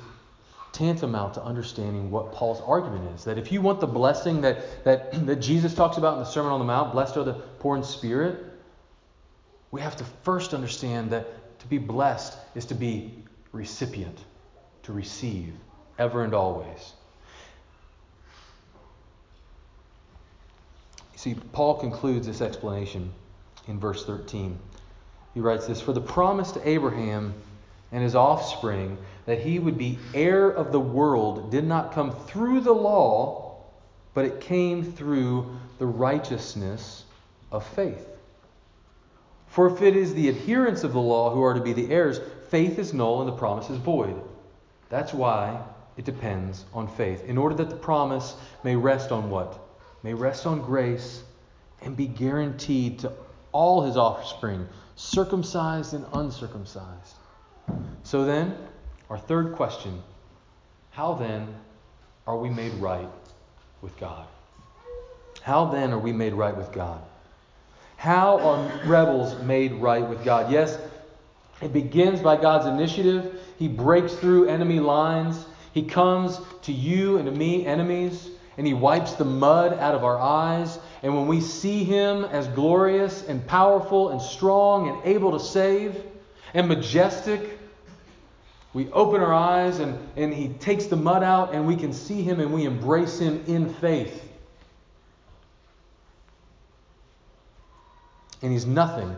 tantamount 0.73 1.35
to 1.35 1.43
understanding 1.43 2.11
what 2.11 2.33
Paul's 2.33 2.61
argument 2.61 3.15
is. 3.15 3.25
That 3.25 3.39
if 3.39 3.51
you 3.51 3.61
want 3.61 3.81
the 3.81 3.87
blessing 3.87 4.41
that, 4.43 4.85
that, 4.85 5.13
that 5.27 5.37
Jesus 5.37 5.75
talks 5.75 5.97
about 5.97 6.15
in 6.15 6.21
the 6.21 6.27
Sermon 6.27 6.53
on 6.53 6.61
the 6.61 6.67
Mount, 6.67 6.93
blessed 6.93 7.17
are 7.17 7.25
the 7.25 7.35
poor 7.35 7.77
in 7.77 7.83
spirit, 7.83 8.45
we 9.71 9.81
have 9.81 9.97
to 9.97 10.05
first 10.23 10.55
understand 10.55 11.11
that 11.11 11.59
to 11.61 11.67
be 11.67 11.79
blessed 11.79 12.39
is 12.55 12.65
to 12.67 12.75
be 12.75 13.23
recipient, 13.53 14.19
to 14.85 14.93
receive, 14.93 15.53
ever 15.99 16.25
and 16.25 16.35
always. 16.35 16.93
See, 21.19 21.35
Paul 21.53 21.75
concludes 21.75 22.29
this 22.29 22.41
explanation 22.41 23.13
in 23.67 23.81
verse 23.81 24.07
13. 24.07 24.57
He 25.35 25.41
writes 25.41 25.67
this 25.67 25.81
For 25.81 25.93
the 25.93 26.01
promise 26.01 26.53
to 26.53 26.69
Abraham 26.69 27.35
and 27.91 28.05
his 28.05 28.15
offspring 28.15 28.97
that 29.27 29.41
he 29.41 29.59
would 29.59 29.77
be 29.77 29.99
heir 30.15 30.49
of 30.49 30.71
the 30.71 30.81
world 30.81 31.51
did 31.51 31.65
not 31.65 31.93
come 31.93 32.13
through 32.13 32.61
the 32.61 32.73
law, 32.73 33.57
but 34.15 34.27
it 34.27 34.41
came 34.41 34.85
through 34.85 35.59
the 35.79 35.87
righteousness 35.87 37.05
of 37.51 37.67
faith. 37.67 38.07
For 39.49 39.67
if 39.67 39.83
it 39.83 39.97
is 39.97 40.15
the 40.15 40.29
adherents 40.29 40.85
of 40.85 40.93
the 40.93 41.01
law 41.01 41.35
who 41.35 41.43
are 41.43 41.55
to 41.55 41.61
be 41.61 41.73
the 41.73 41.91
heirs, 41.91 42.21
faith 42.49 42.79
is 42.79 42.95
null 42.95 43.21
and 43.21 43.29
the 43.29 43.37
promise 43.37 43.71
is 43.71 43.79
void. 43.79 44.23
That's 44.89 45.13
why 45.13 45.63
it 45.97 46.05
depends 46.05 46.65
on 46.73 46.87
faith, 46.87 47.25
in 47.25 47.39
order 47.39 47.57
that 47.57 47.71
the 47.71 47.77
promise 47.77 48.37
may 48.63 48.77
rest 48.77 49.11
on 49.11 49.31
what? 49.31 49.59
May 50.03 50.15
rest 50.15 50.47
on 50.47 50.63
grace 50.63 51.23
and 51.83 51.97
be 51.97 52.07
guaranteed 52.07 53.01
to 53.01 53.13
all 53.53 53.83
his 53.83 53.97
offspring, 53.97 54.69
circumcised 54.97 55.95
and 55.95 56.05
uncircumcised. 56.13 57.15
So 58.03 58.25
then, 58.25 58.57
our 59.11 59.19
third 59.19 59.55
question 59.55 60.03
how 60.91 61.15
then 61.15 61.55
are 62.27 62.37
we 62.37 62.51
made 62.51 62.75
right 62.75 63.09
with 63.83 63.97
God? 63.99 64.27
How 65.43 65.67
then 65.67 65.93
are 65.93 65.99
we 65.99 66.13
made 66.13 66.35
right 66.35 66.57
with 66.57 66.73
God? 66.73 67.01
How 67.97 68.39
are 68.41 68.87
rebels 68.87 69.41
made 69.45 69.75
right 69.75 70.07
with 70.07 70.25
God? 70.25 70.51
Yes, 70.51 70.79
it 71.61 71.73
begins 71.73 72.21
by 72.21 72.37
God's 72.37 72.67
initiative. 72.67 73.41
He 73.59 73.69
breaks 73.69 74.15
through 74.15 74.49
enemy 74.49 74.81
lines. 74.81 75.47
He 75.73 75.83
comes 75.83 76.41
to 76.63 76.73
you 76.73 77.19
and 77.19 77.27
to 77.27 77.33
me, 77.33 77.67
enemies, 77.67 78.31
and 78.59 78.67
He 78.67 78.75
wipes 78.75 79.15
the 79.15 79.25
mud 79.25 79.73
out 79.79 79.95
of 79.95 80.05
our 80.05 80.19
eyes. 80.19 80.79
And 81.03 81.17
when 81.17 81.27
we 81.27 81.41
see 81.41 81.85
Him 81.85 82.25
as 82.25 82.47
glorious 82.49 83.27
and 83.27 83.47
powerful 83.47 84.11
and 84.11 84.21
strong 84.21 84.89
and 84.89 85.07
able 85.07 85.33
to 85.33 85.41
save 85.41 85.97
and 86.53 86.69
majestic, 86.69 87.59
we 88.75 88.91
open 88.91 89.23
our 89.23 89.33
eyes 89.33 89.79
and, 89.79 89.99
and 90.17 90.35
He 90.35 90.49
takes 90.49 90.85
the 90.87 90.97
mud 90.97 91.23
out 91.23 91.55
and 91.55 91.67
we 91.67 91.77
can 91.77 91.95
see 91.95 92.23
Him 92.23 92.41
and 92.41 92.53
we 92.53 92.67
embrace 92.67 93.19
Him 93.19 93.43
in 93.47 93.73
faith. 93.73 94.25
And 98.43 98.53
he's 98.53 98.67
nothing 98.67 99.17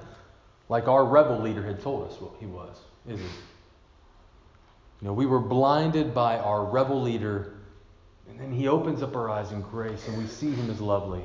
like 0.69 0.89
our 0.89 1.05
rebel 1.05 1.41
leader 1.41 1.63
had 1.63 1.83
told 1.83 2.11
us 2.11 2.21
what 2.21 2.33
he 2.41 2.47
was, 2.47 2.77
is 3.09 3.19
he? 3.19 3.27
You 3.27 5.09
know, 5.09 5.13
we 5.13 5.27
were 5.27 5.41
blinded 5.41 6.15
by 6.15 6.39
our 6.39 6.65
rebel 6.65 7.03
leader, 7.03 7.55
and 8.31 8.41
then 8.41 8.53
he 8.53 8.69
opens 8.69 9.03
up 9.03 9.17
our 9.17 9.29
eyes 9.29 9.53
in 9.53 9.63
grace, 9.63 10.07
and 10.09 10.17
we 10.17 10.27
see 10.27 10.51
him 10.51 10.71
as 10.71 10.81
lovely. 10.81 11.25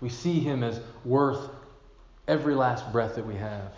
We 0.00 0.08
see 0.08 0.40
him 0.40 0.62
as 0.62 0.80
worth 1.04 1.50
every 2.26 2.54
last 2.54 2.90
breath 2.92 3.14
that 3.16 3.26
we 3.26 3.36
have. 3.36 3.72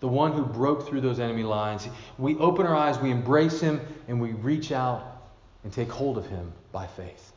The 0.00 0.08
one 0.08 0.32
who 0.32 0.44
broke 0.44 0.88
through 0.88 1.02
those 1.02 1.20
enemy 1.20 1.44
lines. 1.44 1.88
We 2.18 2.36
open 2.36 2.66
our 2.66 2.74
eyes, 2.74 2.98
we 2.98 3.10
embrace 3.10 3.60
him, 3.60 3.80
and 4.08 4.20
we 4.20 4.32
reach 4.32 4.72
out 4.72 5.22
and 5.64 5.72
take 5.72 5.90
hold 5.90 6.18
of 6.18 6.26
him 6.26 6.52
by 6.72 6.86
faith. 6.86 7.32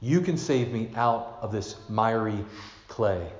You 0.00 0.20
can 0.20 0.36
save 0.36 0.72
me 0.72 0.90
out 0.96 1.38
of 1.42 1.52
this 1.52 1.76
miry 1.88 2.44
clay. 2.88 3.30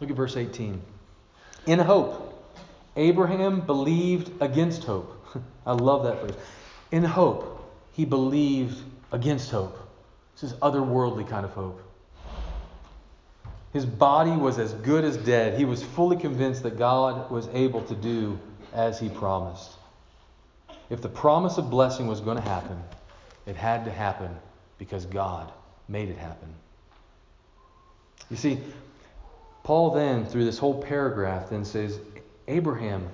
Look 0.00 0.10
at 0.10 0.16
verse 0.16 0.36
18. 0.36 0.80
In 1.66 1.78
hope, 1.78 2.28
Abraham 2.96 3.60
believed 3.60 4.42
against 4.42 4.84
hope. 4.84 5.26
I 5.66 5.72
love 5.72 6.04
that 6.04 6.20
phrase. 6.20 6.34
In 6.92 7.02
hope, 7.02 7.58
he 7.92 8.04
believed 8.04 8.78
against 9.10 9.50
hope. 9.50 9.76
This 10.34 10.52
is 10.52 10.58
otherworldly 10.60 11.28
kind 11.28 11.44
of 11.44 11.52
hope. 11.52 11.82
His 13.72 13.86
body 13.86 14.32
was 14.32 14.58
as 14.58 14.74
good 14.74 15.02
as 15.02 15.16
dead. 15.16 15.58
He 15.58 15.64
was 15.64 15.82
fully 15.82 16.18
convinced 16.18 16.62
that 16.64 16.78
God 16.78 17.30
was 17.30 17.48
able 17.54 17.82
to 17.84 17.94
do 17.94 18.38
as 18.74 19.00
he 19.00 19.08
promised. 19.08 19.70
If 20.90 21.00
the 21.00 21.08
promise 21.08 21.56
of 21.56 21.70
blessing 21.70 22.06
was 22.06 22.20
going 22.20 22.36
to 22.36 22.42
happen, 22.42 22.82
it 23.46 23.56
had 23.56 23.86
to 23.86 23.90
happen 23.90 24.36
because 24.78 25.06
God 25.06 25.50
made 25.88 26.10
it 26.10 26.18
happen. 26.18 26.54
You 28.30 28.36
see, 28.36 28.60
Paul 29.64 29.92
then, 29.92 30.26
through 30.26 30.44
this 30.44 30.58
whole 30.58 30.82
paragraph, 30.82 31.48
then 31.48 31.64
says 31.64 31.98
Abraham 32.48 33.08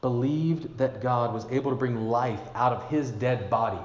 believed 0.00 0.78
that 0.78 1.02
God 1.02 1.34
was 1.34 1.44
able 1.50 1.70
to 1.70 1.76
bring 1.76 2.08
life 2.08 2.40
out 2.54 2.72
of 2.72 2.88
his 2.88 3.10
dead 3.10 3.50
body, 3.50 3.80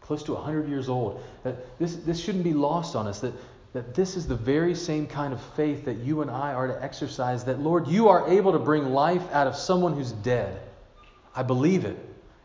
close 0.00 0.22
to 0.24 0.32
100 0.32 0.68
years 0.68 0.88
old. 0.88 1.22
That 1.42 1.78
this, 1.78 1.96
this 1.96 2.18
shouldn't 2.18 2.44
be 2.44 2.54
lost 2.54 2.96
on 2.96 3.06
us, 3.06 3.20
that, 3.20 3.34
that 3.74 3.94
this 3.94 4.16
is 4.16 4.26
the 4.26 4.36
very 4.36 4.74
same 4.74 5.06
kind 5.06 5.32
of 5.32 5.40
faith 5.54 5.84
that 5.84 5.98
you 5.98 6.22
and 6.22 6.30
I 6.30 6.54
are 6.54 6.68
to 6.68 6.82
exercise, 6.82 7.44
that, 7.44 7.60
Lord, 7.60 7.88
you 7.88 8.08
are 8.08 8.28
able 8.28 8.52
to 8.52 8.58
bring 8.58 8.86
life 8.86 9.22
out 9.32 9.46
of 9.46 9.56
someone 9.56 9.94
who's 9.94 10.12
dead. 10.12 10.60
I 11.34 11.42
believe 11.42 11.84
it, 11.84 11.98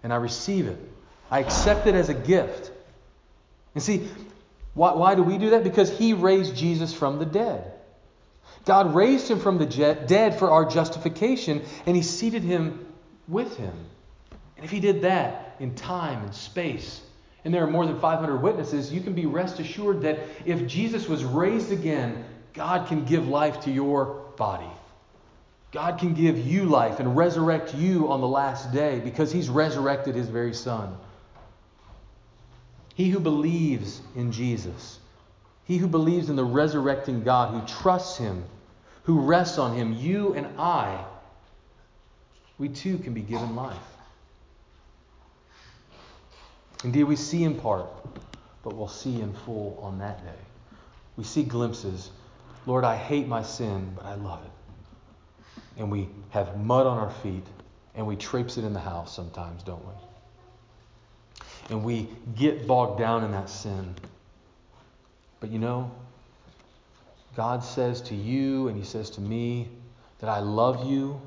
and 0.04 0.12
I 0.12 0.18
receive 0.18 0.68
it. 0.68 0.78
I 1.32 1.40
accept 1.40 1.88
it 1.88 1.96
as 1.96 2.10
a 2.10 2.14
gift. 2.14 2.72
And 3.76 3.84
see, 3.84 4.10
why, 4.74 4.94
why 4.94 5.16
do 5.16 5.24
we 5.24 5.38
do 5.38 5.52
that? 5.52 5.64
Because 5.64 5.96
he 5.96 6.14
raised 6.14 6.56
Jesus 6.56 6.94
from 6.94 7.20
the 7.20 7.26
dead. 7.26 7.72
God 8.66 8.94
raised 8.94 9.30
him 9.30 9.40
from 9.40 9.58
the 9.58 9.66
dead 9.66 10.38
for 10.38 10.52
our 10.52 10.66
justification, 10.66 11.62
and 11.86 11.96
he 11.96 12.02
seated 12.02 12.44
him 12.44 12.88
with 13.30 13.56
him. 13.56 13.74
And 14.56 14.66
if 14.66 14.72
he 14.72 14.80
did 14.80 15.04
that 15.04 15.56
in 15.60 15.76
time 15.76 16.24
and 16.24 16.36
space, 16.36 17.02
and 17.46 17.54
there 17.54 17.64
are 17.64 17.70
more 17.70 17.86
than 17.86 18.00
500 18.00 18.38
witnesses, 18.38 18.92
you 18.92 19.00
can 19.00 19.14
be 19.14 19.26
rest 19.26 19.60
assured 19.60 20.02
that 20.02 20.20
if 20.46 20.68
Jesus 20.68 21.08
was 21.08 21.24
raised 21.24 21.72
again, 21.72 22.26
God 22.54 22.88
can 22.88 23.06
give 23.06 23.28
life 23.28 23.62
to 23.62 23.72
your 23.72 24.06
body. 24.36 24.70
God 25.72 26.00
can 26.00 26.14
give 26.14 26.38
you 26.38 26.66
life 26.66 27.00
and 27.00 27.16
resurrect 27.16 27.76
you 27.76 28.12
on 28.12 28.22
the 28.22 28.28
last 28.28 28.74
day 28.74 29.00
because 29.00 29.32
he's 29.32 29.50
resurrected 29.50 30.16
his 30.16 30.28
very 30.28 30.54
son. 30.54 30.98
He 32.96 33.10
who 33.10 33.20
believes 33.20 34.02
in 34.16 34.32
Jesus, 34.32 35.00
he 35.64 35.78
who 35.78 35.88
believes 35.88 36.30
in 36.30 36.36
the 36.36 36.44
resurrecting 36.44 37.24
God, 37.24 37.54
who 37.54 37.82
trusts 37.82 38.18
him, 38.18 38.44
who 39.04 39.22
rests 39.22 39.58
on 39.58 39.76
him, 39.76 39.94
you 39.94 40.34
and 40.34 40.48
I, 40.60 41.06
we 42.60 42.70
too 42.70 43.00
can 43.00 43.14
be 43.14 43.22
given 43.22 43.56
life. 43.56 43.78
Indeed, 46.84 47.06
we 47.06 47.16
see 47.16 47.44
in 47.44 47.56
part, 47.56 47.88
but 48.64 48.76
we'll 48.76 48.88
see 48.88 49.20
in 49.20 49.34
full 49.34 49.80
on 49.82 49.98
that 50.00 50.24
day. 50.24 50.40
We 51.18 51.24
see 51.24 51.44
glimpses. 51.44 52.12
Lord, 52.68 52.84
I 52.84 52.96
hate 52.96 53.28
my 53.28 53.42
sin, 53.42 53.92
but 53.96 54.06
I 54.06 54.14
love 54.14 54.44
it. 54.46 55.82
And 55.82 55.92
we 55.92 56.10
have 56.30 56.58
mud 56.60 56.86
on 56.86 56.98
our 56.98 57.10
feet, 57.10 57.46
and 57.96 58.06
we 58.06 58.16
traipse 58.16 58.58
it 58.58 58.64
in 58.64 58.74
the 58.74 58.80
house 58.80 59.16
sometimes, 59.16 59.64
don't 59.64 59.84
we? 59.86 59.94
and 61.70 61.84
we 61.84 62.08
get 62.36 62.68
bogged 62.68 63.00
down 63.00 63.24
in 63.24 63.32
that 63.32 63.50
sin. 63.50 63.96
But 65.40 65.52
you 65.52 65.60
know, 65.60 65.92
God 67.36 67.64
says 67.64 68.02
to 68.04 68.16
you 68.16 68.68
and 68.68 68.78
He 68.78 68.84
says 68.84 69.10
to 69.12 69.22
me 69.22 69.70
that 70.20 70.30
I 70.30 70.40
love 70.40 70.90
you 70.90 71.22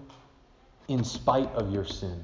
in 0.92 1.04
spite 1.04 1.50
of 1.54 1.72
your 1.72 1.84
sin. 1.84 2.22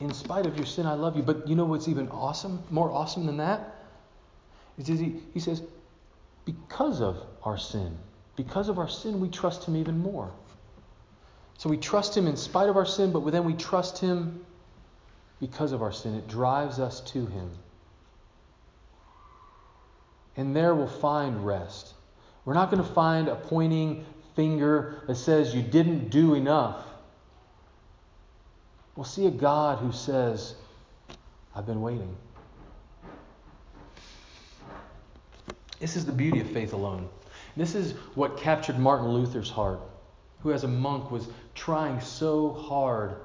In 0.00 0.12
spite 0.12 0.46
of 0.46 0.56
your 0.56 0.66
sin, 0.66 0.86
I 0.86 0.94
love 0.94 1.16
you. 1.16 1.22
But 1.22 1.48
you 1.48 1.54
know 1.54 1.64
what's 1.64 1.88
even 1.88 2.08
awesome, 2.08 2.62
more 2.70 2.90
awesome 2.90 3.26
than 3.26 3.38
that? 3.38 3.74
Is 4.78 4.86
he, 4.86 5.20
he 5.32 5.40
says, 5.40 5.62
because 6.44 7.00
of 7.00 7.22
our 7.42 7.56
sin, 7.56 7.96
because 8.36 8.68
of 8.68 8.78
our 8.78 8.88
sin, 8.88 9.20
we 9.20 9.28
trust 9.28 9.64
Him 9.64 9.76
even 9.76 9.98
more. 9.98 10.30
So 11.58 11.70
we 11.70 11.78
trust 11.78 12.16
Him 12.16 12.26
in 12.26 12.36
spite 12.36 12.68
of 12.68 12.76
our 12.76 12.84
sin, 12.84 13.12
but 13.12 13.24
then 13.30 13.44
we 13.44 13.54
trust 13.54 13.98
Him 13.98 14.44
because 15.40 15.72
of 15.72 15.82
our 15.82 15.92
sin. 15.92 16.14
It 16.14 16.28
drives 16.28 16.78
us 16.78 17.00
to 17.12 17.24
Him. 17.26 17.50
And 20.36 20.54
there 20.54 20.74
we'll 20.74 20.86
find 20.86 21.46
rest. 21.46 21.94
We're 22.44 22.54
not 22.54 22.70
going 22.70 22.82
to 22.82 22.92
find 22.92 23.28
a 23.28 23.36
pointing 23.36 24.04
finger 24.36 25.02
that 25.06 25.16
says 25.16 25.54
you 25.54 25.62
didn't 25.62 26.10
do 26.10 26.34
enough. 26.34 26.84
We'll 28.94 29.04
see 29.04 29.26
a 29.26 29.30
God 29.30 29.78
who 29.78 29.92
says, 29.92 30.54
I've 31.54 31.66
been 31.66 31.80
waiting. 31.80 32.14
This 35.80 35.96
is 35.96 36.06
the 36.06 36.12
beauty 36.12 36.40
of 36.40 36.50
faith 36.50 36.72
alone. 36.72 37.08
This 37.56 37.74
is 37.74 37.92
what 38.14 38.36
captured 38.36 38.78
Martin 38.78 39.08
Luther's 39.08 39.50
heart, 39.50 39.80
who 40.42 40.52
as 40.52 40.64
a 40.64 40.68
monk 40.68 41.10
was 41.10 41.28
trying 41.54 42.00
so 42.00 42.52
hard 42.52 43.16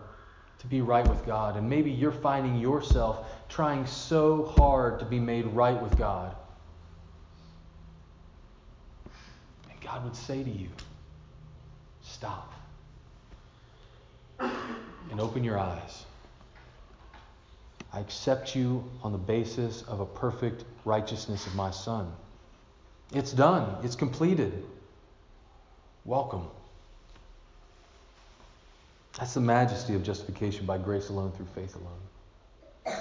to 0.60 0.68
be 0.68 0.82
right 0.82 1.08
with 1.08 1.26
God. 1.26 1.58
And 1.58 1.70
maybe 1.70 1.92
you're 1.92 2.12
finding 2.12 2.58
yourself 2.58 3.28
trying 3.50 3.86
so 3.86 4.46
hard 4.58 5.00
to 5.00 5.06
be 5.06 5.20
made 5.20 5.46
right 5.48 5.82
with 5.82 5.98
God. 5.98 6.36
And 9.70 9.82
God 9.82 10.04
would 10.04 10.16
say 10.16 10.44
to 10.44 10.50
you, 10.50 10.70
Stop. 12.22 12.54
And 14.38 15.20
open 15.20 15.44
your 15.44 15.58
eyes. 15.58 16.06
I 17.92 18.00
accept 18.00 18.56
you 18.56 18.84
on 19.02 19.12
the 19.12 19.18
basis 19.18 19.82
of 19.88 20.02
a 20.02 20.06
perfect 20.06 20.64
righteousness 20.86 21.48
of 21.48 21.56
my 21.56 21.72
Son. 21.72 22.14
It's 23.12 23.32
done, 23.32 23.76
it's 23.84 23.96
completed. 23.96 24.64
Welcome. 26.06 26.46
That's 29.18 29.34
the 29.34 29.42
majesty 29.42 29.96
of 29.96 30.04
justification 30.04 30.68
by 30.68 30.78
grace 30.78 31.10
alone 31.10 31.32
through 31.32 31.48
faith 31.56 31.76
alone. 31.76 33.00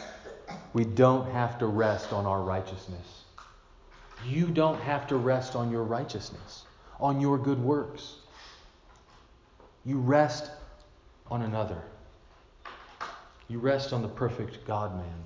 We 0.72 0.86
don't 0.86 1.30
have 1.30 1.58
to 1.58 1.66
rest 1.66 2.14
on 2.14 2.24
our 2.24 2.40
righteousness. 2.40 3.24
You 4.26 4.46
don't 4.46 4.80
have 4.80 5.06
to 5.08 5.16
rest 5.16 5.56
on 5.56 5.70
your 5.70 5.84
righteousness, 5.84 6.62
on 6.98 7.20
your 7.20 7.36
good 7.36 7.62
works. 7.62 8.14
You 9.84 9.98
rest 9.98 10.50
on 11.30 11.42
another. 11.42 11.82
You 13.48 13.58
rest 13.58 13.92
on 13.92 14.02
the 14.02 14.08
perfect 14.08 14.66
God 14.66 14.94
man 14.94 15.24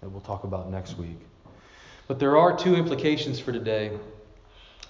that 0.00 0.08
we'll 0.08 0.20
talk 0.20 0.44
about 0.44 0.70
next 0.70 0.96
week. 0.96 1.18
But 2.06 2.18
there 2.18 2.36
are 2.36 2.56
two 2.56 2.74
implications 2.74 3.38
for 3.38 3.52
today 3.52 3.98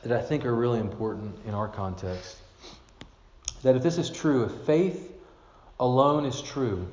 that 0.05 0.13
I 0.13 0.23
think 0.23 0.45
are 0.45 0.55
really 0.55 0.79
important 0.79 1.35
in 1.47 1.55
our 1.55 1.69
context. 1.69 2.39
That 3.63 3.75
if 3.75 3.83
this 3.83 3.99
is 3.99 4.09
true, 4.09 4.45
if 4.45 4.53
faith 4.65 5.13
alone 5.81 6.25
is 6.25 6.41
true, 6.41 6.87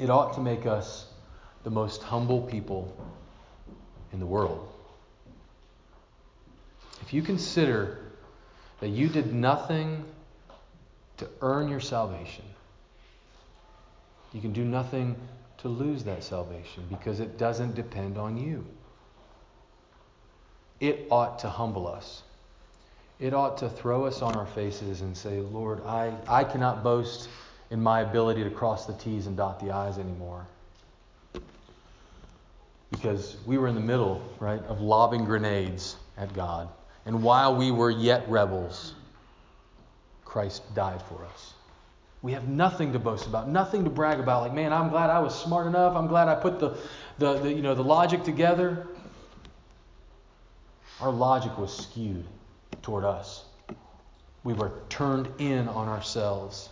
it 0.00 0.10
ought 0.10 0.34
to 0.34 0.40
make 0.40 0.66
us 0.66 1.06
the 1.62 1.70
most 1.70 2.02
humble 2.02 2.42
people 2.42 2.94
in 4.12 4.18
the 4.18 4.26
world. 4.26 4.68
If 7.00 7.12
you 7.12 7.22
consider 7.22 8.03
that 8.80 8.88
you 8.88 9.08
did 9.08 9.32
nothing 9.32 10.04
to 11.16 11.28
earn 11.40 11.68
your 11.68 11.80
salvation, 11.80 12.44
you 14.32 14.40
can 14.40 14.52
do 14.52 14.64
nothing 14.64 15.16
to 15.58 15.68
lose 15.68 16.04
that 16.04 16.24
salvation 16.24 16.84
because 16.90 17.20
it 17.20 17.38
doesn't 17.38 17.74
depend 17.74 18.18
on 18.18 18.36
you. 18.36 18.66
It 20.80 21.06
ought 21.10 21.38
to 21.40 21.48
humble 21.48 21.86
us. 21.86 22.22
It 23.20 23.32
ought 23.32 23.58
to 23.58 23.70
throw 23.70 24.06
us 24.06 24.22
on 24.22 24.34
our 24.34 24.46
faces 24.46 25.00
and 25.00 25.16
say, 25.16 25.40
Lord, 25.40 25.82
I, 25.86 26.12
I 26.28 26.44
cannot 26.44 26.82
boast 26.82 27.28
in 27.70 27.80
my 27.80 28.00
ability 28.00 28.44
to 28.44 28.50
cross 28.50 28.86
the 28.86 28.92
T's 28.94 29.26
and 29.26 29.36
dot 29.36 29.60
the 29.60 29.70
I's 29.70 29.98
anymore. 29.98 30.46
Because 32.90 33.36
we 33.46 33.56
were 33.56 33.68
in 33.68 33.74
the 33.74 33.80
middle, 33.80 34.22
right, 34.40 34.62
of 34.64 34.80
lobbing 34.80 35.24
grenades 35.24 35.96
at 36.16 36.34
God. 36.34 36.68
And 37.06 37.22
while 37.22 37.56
we 37.56 37.70
were 37.70 37.90
yet 37.90 38.28
rebels, 38.28 38.94
Christ 40.24 40.74
died 40.74 41.02
for 41.02 41.24
us. 41.24 41.54
We 42.22 42.32
have 42.32 42.48
nothing 42.48 42.92
to 42.94 42.98
boast 42.98 43.26
about, 43.26 43.48
nothing 43.48 43.84
to 43.84 43.90
brag 43.90 44.18
about. 44.18 44.42
Like, 44.42 44.54
man, 44.54 44.72
I'm 44.72 44.88
glad 44.88 45.10
I 45.10 45.20
was 45.20 45.38
smart 45.38 45.66
enough. 45.66 45.94
I'm 45.94 46.06
glad 46.06 46.28
I 46.28 46.34
put 46.34 46.58
the, 46.58 46.76
the, 47.18 47.34
the 47.34 47.52
you 47.52 47.60
know, 47.60 47.74
the 47.74 47.84
logic 47.84 48.24
together. 48.24 48.86
Our 51.00 51.12
logic 51.12 51.58
was 51.58 51.76
skewed 51.76 52.24
toward 52.80 53.04
us. 53.04 53.44
We 54.42 54.54
were 54.54 54.72
turned 54.88 55.28
in 55.38 55.68
on 55.68 55.88
ourselves. 55.88 56.70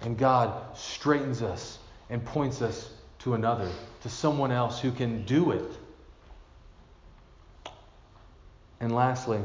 And 0.00 0.16
God 0.16 0.76
straightens 0.76 1.42
us 1.42 1.78
and 2.08 2.24
points 2.24 2.62
us 2.62 2.90
to 3.20 3.34
another, 3.34 3.68
to 4.02 4.08
someone 4.08 4.52
else 4.52 4.80
who 4.80 4.92
can 4.92 5.24
do 5.24 5.50
it. 5.50 5.70
And 8.80 8.94
lastly, 8.94 9.40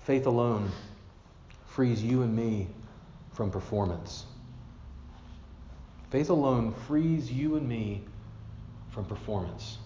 faith 0.00 0.26
alone 0.26 0.70
frees 1.66 2.02
you 2.02 2.22
and 2.22 2.34
me 2.34 2.66
from 3.32 3.50
performance. 3.50 4.24
Faith 6.10 6.30
alone 6.30 6.74
frees 6.86 7.30
you 7.30 7.56
and 7.56 7.68
me 7.68 8.02
from 8.90 9.04
performance. 9.04 9.78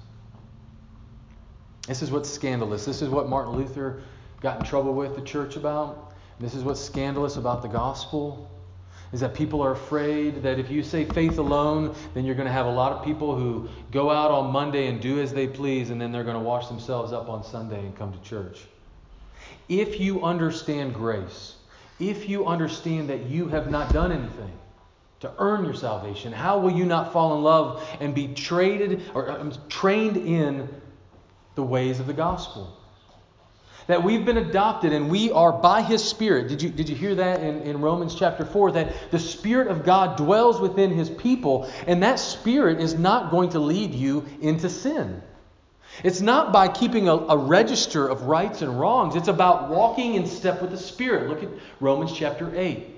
This 1.86 2.00
is 2.00 2.10
what's 2.10 2.30
scandalous. 2.30 2.84
This 2.84 3.02
is 3.02 3.08
what 3.08 3.28
Martin 3.28 3.54
Luther 3.54 4.02
got 4.40 4.60
in 4.60 4.64
trouble 4.64 4.94
with 4.94 5.16
the 5.16 5.22
church 5.22 5.56
about. 5.56 6.14
This 6.38 6.54
is 6.54 6.64
what's 6.64 6.80
scandalous 6.80 7.36
about 7.36 7.60
the 7.60 7.68
gospel 7.68 8.48
is 9.12 9.20
that 9.20 9.34
people 9.34 9.62
are 9.62 9.72
afraid 9.72 10.42
that 10.42 10.58
if 10.58 10.70
you 10.70 10.82
say 10.82 11.04
faith 11.04 11.38
alone, 11.38 11.94
then 12.14 12.24
you're 12.24 12.34
going 12.34 12.46
to 12.46 12.52
have 12.52 12.66
a 12.66 12.70
lot 12.70 12.92
of 12.92 13.04
people 13.04 13.36
who 13.36 13.68
go 13.90 14.10
out 14.10 14.30
on 14.30 14.50
Monday 14.50 14.86
and 14.86 15.00
do 15.00 15.20
as 15.20 15.32
they 15.32 15.46
please, 15.46 15.90
and 15.90 16.00
then 16.00 16.12
they're 16.12 16.24
going 16.24 16.36
to 16.36 16.42
wash 16.42 16.68
themselves 16.68 17.12
up 17.12 17.28
on 17.28 17.44
Sunday 17.44 17.80
and 17.80 17.96
come 17.96 18.12
to 18.12 18.20
church. 18.22 18.60
If 19.68 20.00
you 20.00 20.24
understand 20.24 20.94
grace, 20.94 21.56
if 22.00 22.28
you 22.28 22.46
understand 22.46 23.10
that 23.10 23.26
you 23.26 23.48
have 23.48 23.70
not 23.70 23.92
done 23.92 24.12
anything 24.12 24.52
to 25.20 25.30
earn 25.38 25.64
your 25.64 25.74
salvation, 25.74 26.32
how 26.32 26.58
will 26.58 26.72
you 26.72 26.86
not 26.86 27.12
fall 27.12 27.36
in 27.36 27.42
love 27.42 27.86
and 28.00 28.14
be 28.14 28.28
traded 28.28 29.02
or 29.14 29.30
um, 29.30 29.52
trained 29.68 30.16
in 30.16 30.68
the 31.54 31.62
ways 31.62 32.00
of 32.00 32.06
the 32.06 32.14
gospel? 32.14 32.76
That 33.86 34.04
we've 34.04 34.24
been 34.24 34.36
adopted 34.36 34.92
and 34.92 35.10
we 35.10 35.32
are 35.32 35.52
by 35.52 35.82
His 35.82 36.02
Spirit. 36.02 36.48
Did 36.48 36.62
you, 36.62 36.70
did 36.70 36.88
you 36.88 36.94
hear 36.94 37.14
that 37.16 37.40
in, 37.40 37.62
in 37.62 37.80
Romans 37.80 38.14
chapter 38.14 38.44
4? 38.44 38.72
That 38.72 39.10
the 39.10 39.18
Spirit 39.18 39.68
of 39.68 39.84
God 39.84 40.16
dwells 40.16 40.60
within 40.60 40.90
His 40.90 41.10
people, 41.10 41.70
and 41.86 42.02
that 42.02 42.18
Spirit 42.18 42.80
is 42.80 42.94
not 42.94 43.30
going 43.30 43.50
to 43.50 43.58
lead 43.58 43.92
you 43.94 44.26
into 44.40 44.68
sin. 44.68 45.22
It's 46.02 46.20
not 46.20 46.52
by 46.52 46.68
keeping 46.68 47.08
a, 47.08 47.14
a, 47.14 47.36
register 47.36 48.08
of 48.08 48.22
rights 48.22 48.62
and 48.62 48.78
wrongs. 48.80 49.14
It's 49.14 49.28
about 49.28 49.68
walking 49.68 50.14
in 50.14 50.26
step 50.26 50.62
with 50.62 50.70
the 50.70 50.78
Spirit. 50.78 51.28
Look 51.28 51.42
at 51.42 51.50
Romans 51.80 52.12
chapter 52.12 52.50
8. 52.54 52.88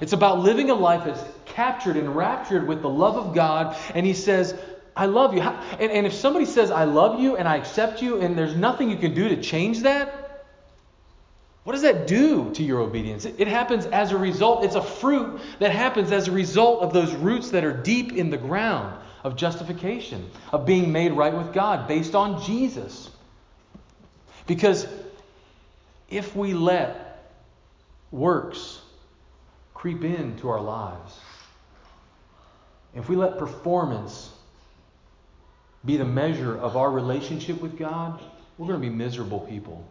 It's 0.00 0.12
about 0.12 0.40
living 0.40 0.70
a 0.70 0.74
life 0.74 1.04
that's 1.04 1.22
captured 1.46 1.96
and 1.96 2.14
raptured 2.14 2.66
with 2.66 2.80
the 2.82 2.88
love 2.88 3.16
of 3.16 3.34
God. 3.34 3.76
And 3.94 4.06
he 4.06 4.14
says, 4.14 4.54
I 4.96 5.06
love 5.06 5.34
you. 5.34 5.40
And, 5.40 5.90
and 5.90 6.06
if 6.06 6.14
somebody 6.14 6.46
says, 6.46 6.70
I 6.70 6.84
love 6.84 7.20
you 7.20 7.36
and 7.36 7.48
I 7.48 7.56
accept 7.56 8.00
you, 8.00 8.20
and 8.20 8.38
there's 8.38 8.54
nothing 8.54 8.90
you 8.90 8.96
can 8.96 9.14
do 9.14 9.28
to 9.28 9.42
change 9.42 9.82
that, 9.82 10.23
what 11.64 11.72
does 11.72 11.82
that 11.82 12.06
do 12.06 12.52
to 12.52 12.62
your 12.62 12.80
obedience? 12.80 13.24
It, 13.24 13.48
happens 13.48 13.86
as 13.86 14.12
a 14.12 14.18
result. 14.18 14.64
It's 14.64 14.74
a 14.74 14.82
fruit 14.82 15.40
that 15.60 15.72
happens 15.72 16.12
as 16.12 16.28
a 16.28 16.32
result 16.32 16.82
of 16.82 16.92
those 16.92 17.14
roots 17.14 17.50
that 17.50 17.64
are 17.64 17.72
deep 17.72 18.12
in 18.12 18.28
the 18.28 18.36
ground 18.36 18.94
of 19.24 19.34
justification, 19.34 20.30
of 20.52 20.66
being 20.66 20.92
made 20.92 21.12
right 21.12 21.34
with 21.34 21.54
God 21.54 21.88
based 21.88 22.14
on 22.14 22.42
Jesus. 22.42 23.08
Because 24.46 24.86
if 26.10 26.36
we 26.36 26.52
let 26.52 27.32
works 28.10 28.82
creep 29.72 30.04
into 30.04 30.50
our 30.50 30.60
lives, 30.60 31.18
if 32.94 33.08
we 33.08 33.16
let 33.16 33.38
performance 33.38 34.30
be 35.82 35.96
the 35.96 36.04
measure 36.04 36.56
of 36.58 36.76
our 36.76 36.90
relationship 36.90 37.62
with 37.62 37.78
God, 37.78 38.20
we're 38.58 38.68
going 38.68 38.80
to 38.82 38.86
be 38.86 38.94
miserable 38.94 39.40
people. 39.40 39.88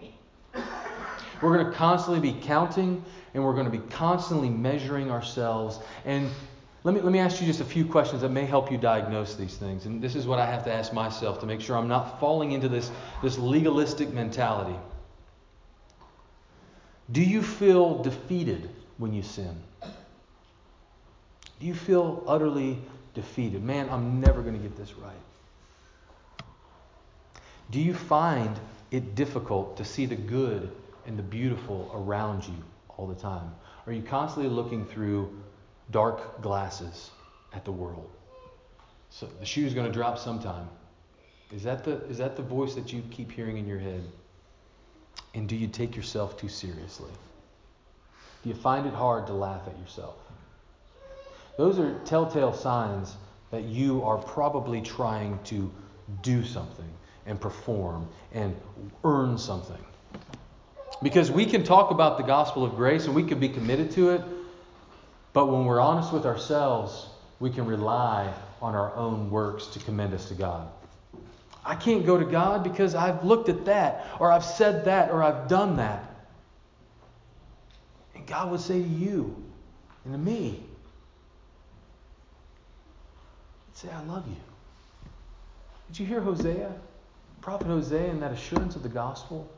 We're 1.43 1.57
going 1.57 1.69
to 1.69 1.77
constantly 1.77 2.21
be 2.21 2.39
counting 2.39 3.03
and 3.33 3.43
we're 3.43 3.53
going 3.53 3.69
to 3.69 3.71
be 3.71 3.83
constantly 3.89 4.49
measuring 4.49 5.11
ourselves. 5.11 5.77
And 6.05 6.29
let 6.85 6.95
me, 6.95 7.01
let 7.01 7.11
me 7.11 7.19
ask 7.19 7.41
you 7.41 7.47
just 7.47 7.59
a 7.59 7.65
few 7.65 7.85
questions 7.85 8.21
that 8.21 8.29
may 8.29 8.45
help 8.45 8.71
you 8.71 8.77
diagnose 8.77 9.35
these 9.35 9.57
things. 9.57 9.85
And 9.85 10.01
this 10.01 10.15
is 10.15 10.25
what 10.25 10.39
I 10.39 10.45
have 10.45 10.63
to 10.63 10.73
ask 10.73 10.93
myself 10.93 11.41
to 11.41 11.45
make 11.45 11.59
sure 11.59 11.75
I'm 11.75 11.89
not 11.89 12.21
falling 12.21 12.53
into 12.53 12.69
this, 12.69 12.91
this 13.21 13.37
legalistic 13.37 14.13
mentality. 14.13 14.77
Do 17.11 17.21
you 17.21 17.41
feel 17.41 18.01
defeated 18.01 18.69
when 18.97 19.11
you 19.11 19.21
sin? 19.21 19.61
Do 21.59 21.67
you 21.67 21.73
feel 21.73 22.23
utterly 22.25 22.79
defeated? 23.15 23.61
Man, 23.61 23.89
I'm 23.89 24.21
never 24.21 24.41
going 24.41 24.55
to 24.55 24.61
get 24.61 24.77
this 24.77 24.93
right. 24.93 25.11
Do 27.69 27.81
you 27.81 27.93
find 27.93 28.57
it 28.91 29.15
difficult 29.15 29.75
to 29.77 29.83
see 29.83 30.05
the 30.05 30.15
good 30.15 30.71
and 31.05 31.17
the 31.17 31.23
beautiful 31.23 31.91
around 31.93 32.45
you 32.47 32.55
all 32.97 33.07
the 33.07 33.15
time? 33.15 33.51
Are 33.85 33.93
you 33.93 34.01
constantly 34.01 34.49
looking 34.49 34.85
through 34.85 35.37
dark 35.91 36.41
glasses 36.41 37.11
at 37.53 37.65
the 37.65 37.71
world? 37.71 38.09
So 39.09 39.27
the 39.39 39.45
shoe 39.45 39.65
is 39.65 39.73
going 39.73 39.87
to 39.87 39.93
drop 39.93 40.17
sometime. 40.17 40.67
Is 41.51 41.63
that 41.63 41.83
the 41.83 42.03
is 42.05 42.17
that 42.17 42.35
the 42.35 42.41
voice 42.41 42.73
that 42.75 42.91
you 42.91 43.03
keep 43.11 43.31
hearing 43.31 43.57
in 43.57 43.67
your 43.67 43.79
head? 43.79 44.03
And 45.35 45.47
do 45.47 45.55
you 45.55 45.67
take 45.67 45.95
yourself 45.95 46.37
too 46.37 46.49
seriously? 46.49 47.11
Do 48.43 48.49
you 48.49 48.55
find 48.55 48.85
it 48.85 48.93
hard 48.93 49.27
to 49.27 49.33
laugh 49.33 49.61
at 49.67 49.77
yourself? 49.79 50.15
Those 51.57 51.79
are 51.79 51.99
telltale 52.05 52.53
signs 52.53 53.15
that 53.51 53.63
you 53.63 54.03
are 54.03 54.17
probably 54.17 54.81
trying 54.81 55.39
to 55.45 55.71
do 56.21 56.43
something 56.43 56.89
and 57.25 57.39
perform 57.39 58.07
and 58.33 58.55
earn 59.03 59.37
something. 59.37 59.83
Because 61.03 61.29
we 61.29 61.45
can 61.45 61.63
talk 61.65 61.91
about 61.91 62.17
the 62.17 62.23
gospel 62.23 62.63
of 62.63 62.75
grace 62.75 63.05
and 63.05 63.13
we 63.13 63.23
can 63.23 63.37
be 63.37 63.49
committed 63.49 63.91
to 63.91 64.11
it, 64.11 64.21
but 65.33 65.47
when 65.47 65.65
we're 65.65 65.81
honest 65.81 66.13
with 66.13 66.25
ourselves, 66.25 67.07
we 67.41 67.49
can 67.49 67.65
rely 67.65 68.33
on 68.61 68.73
our 68.73 68.95
own 68.95 69.29
works 69.29 69.67
to 69.67 69.79
commend 69.79 70.13
us 70.13 70.29
to 70.29 70.33
God. 70.33 70.69
I 71.65 71.75
can't 71.75 72.05
go 72.05 72.17
to 72.17 72.25
God 72.25 72.63
because 72.63 72.95
I've 72.95 73.25
looked 73.25 73.49
at 73.49 73.65
that, 73.65 74.07
or 74.19 74.31
I've 74.31 74.45
said 74.45 74.85
that, 74.85 75.11
or 75.11 75.21
I've 75.21 75.49
done 75.49 75.75
that. 75.77 76.09
And 78.15 78.25
God 78.25 78.51
would 78.51 78.61
say 78.61 78.81
to 78.81 78.87
you 78.87 79.35
and 80.05 80.13
to 80.13 80.17
me, 80.17 80.63
say, 83.73 83.89
I 83.89 84.01
love 84.03 84.25
you. 84.27 84.37
Did 85.89 85.99
you 85.99 86.05
hear 86.05 86.21
Hosea? 86.21 86.71
Prophet 87.41 87.67
Hosea 87.67 88.09
and 88.09 88.21
that 88.21 88.31
assurance 88.31 88.77
of 88.77 88.83
the 88.83 88.89
gospel? 88.89 89.49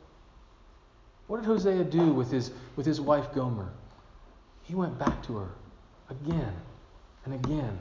What 1.28 1.38
did 1.38 1.46
Hosea 1.46 1.84
do 1.86 2.14
with 2.14 2.32
his, 2.32 2.52
with 2.76 2.86
his 2.86 3.02
wife 3.02 3.34
Gomer? 3.34 3.72
He 4.64 4.76
went 4.76 4.98
back 5.00 5.24
to 5.24 5.38
her 5.38 5.50
again 6.10 6.54
and 7.26 7.34
again 7.34 7.78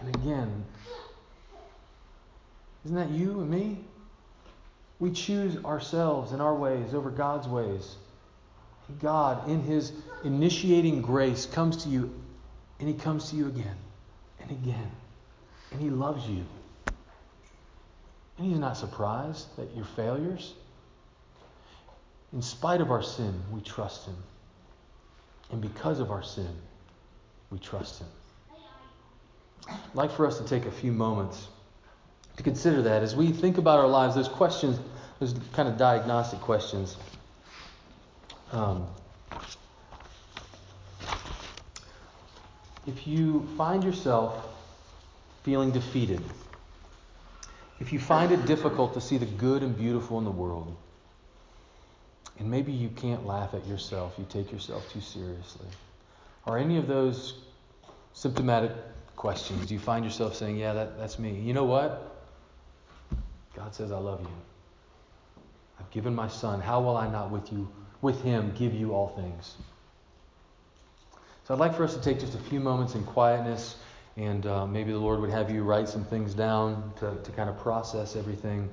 and 0.00 0.14
again. 0.14 0.64
Isn't 2.84 2.96
that 2.96 3.10
you 3.10 3.40
and 3.40 3.50
me? 3.50 3.84
We 4.98 5.10
choose 5.12 5.62
ourselves 5.64 6.32
and 6.32 6.42
our 6.42 6.54
ways 6.54 6.94
over 6.94 7.10
God's 7.10 7.46
ways. 7.46 7.96
God, 9.00 9.48
in 9.48 9.62
His 9.62 9.92
initiating 10.24 11.02
grace, 11.02 11.46
comes 11.46 11.84
to 11.84 11.88
you 11.88 12.12
and 12.80 12.88
He 12.88 12.94
comes 12.94 13.30
to 13.30 13.36
you 13.36 13.46
again 13.46 13.76
and 14.40 14.50
again. 14.50 14.90
And 15.72 15.80
He 15.80 15.90
loves 15.90 16.26
you. 16.28 16.44
And 18.38 18.46
He's 18.46 18.58
not 18.58 18.76
surprised 18.76 19.46
at 19.58 19.74
your 19.76 19.84
failures. 19.84 20.54
In 22.32 22.42
spite 22.42 22.80
of 22.80 22.90
our 22.90 23.02
sin, 23.02 23.42
we 23.52 23.60
trust 23.60 24.06
Him. 24.06 24.16
And 25.50 25.60
because 25.60 25.98
of 25.98 26.10
our 26.10 26.22
sin, 26.22 26.50
we 27.50 27.58
trust 27.58 28.00
Him. 28.00 28.08
I'd 29.68 29.94
like 29.94 30.10
for 30.10 30.26
us 30.26 30.38
to 30.38 30.44
take 30.44 30.66
a 30.66 30.70
few 30.70 30.92
moments 30.92 31.48
to 32.36 32.42
consider 32.42 32.82
that 32.82 33.02
as 33.02 33.16
we 33.16 33.32
think 33.32 33.58
about 33.58 33.78
our 33.80 33.88
lives, 33.88 34.14
those 34.14 34.28
questions, 34.28 34.78
those 35.18 35.34
kind 35.52 35.68
of 35.68 35.76
diagnostic 35.76 36.40
questions. 36.40 36.96
Um, 38.52 38.86
if 42.86 43.06
you 43.06 43.46
find 43.56 43.82
yourself 43.82 44.46
feeling 45.42 45.72
defeated, 45.72 46.22
if 47.80 47.92
you 47.92 47.98
find 47.98 48.32
it 48.32 48.46
difficult 48.46 48.94
to 48.94 49.00
see 49.00 49.18
the 49.18 49.26
good 49.26 49.62
and 49.62 49.76
beautiful 49.76 50.18
in 50.18 50.24
the 50.24 50.30
world, 50.30 50.76
and 52.38 52.50
maybe 52.50 52.72
you 52.72 52.88
can't 52.90 53.26
laugh 53.26 53.54
at 53.54 53.66
yourself, 53.66 54.14
you 54.18 54.26
take 54.28 54.52
yourself 54.52 54.90
too 54.92 55.00
seriously, 55.00 55.66
or 56.46 56.58
any 56.58 56.78
of 56.78 56.86
those 56.86 57.34
symptomatic 58.12 58.72
questions, 59.16 59.66
do 59.66 59.74
you 59.74 59.80
find 59.80 60.04
yourself 60.04 60.34
saying, 60.34 60.56
Yeah, 60.56 60.72
that, 60.72 60.98
that's 60.98 61.18
me? 61.18 61.34
You 61.34 61.52
know 61.52 61.64
what? 61.64 62.14
God 63.54 63.74
says, 63.74 63.90
I 63.90 63.98
love 63.98 64.20
you. 64.20 65.42
I've 65.80 65.90
given 65.90 66.14
my 66.14 66.28
son. 66.28 66.60
How 66.60 66.80
will 66.80 66.96
I 66.96 67.10
not 67.10 67.30
with 67.30 67.52
you, 67.52 67.68
with 68.00 68.22
him, 68.22 68.52
give 68.56 68.72
you 68.72 68.94
all 68.94 69.08
things? 69.08 69.54
So 71.44 71.54
I'd 71.54 71.60
like 71.60 71.74
for 71.74 71.82
us 71.82 71.94
to 71.94 72.00
take 72.00 72.20
just 72.20 72.34
a 72.34 72.38
few 72.38 72.60
moments 72.60 72.94
in 72.94 73.02
quietness, 73.04 73.76
and 74.16 74.46
uh, 74.46 74.66
maybe 74.66 74.92
the 74.92 74.98
Lord 74.98 75.20
would 75.20 75.30
have 75.30 75.50
you 75.50 75.64
write 75.64 75.88
some 75.88 76.04
things 76.04 76.34
down 76.34 76.92
to, 77.00 77.16
to 77.22 77.30
kind 77.32 77.48
of 77.48 77.58
process 77.58 78.16
everything. 78.16 78.68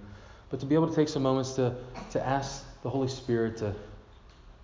But 0.49 0.59
to 0.59 0.65
be 0.65 0.75
able 0.75 0.89
to 0.89 0.95
take 0.95 1.09
some 1.09 1.23
moments 1.23 1.53
to, 1.53 1.75
to 2.11 2.25
ask 2.25 2.65
the 2.85 2.91
Holy 2.91 3.07
Spirit 3.07 3.57
to, 3.57 3.73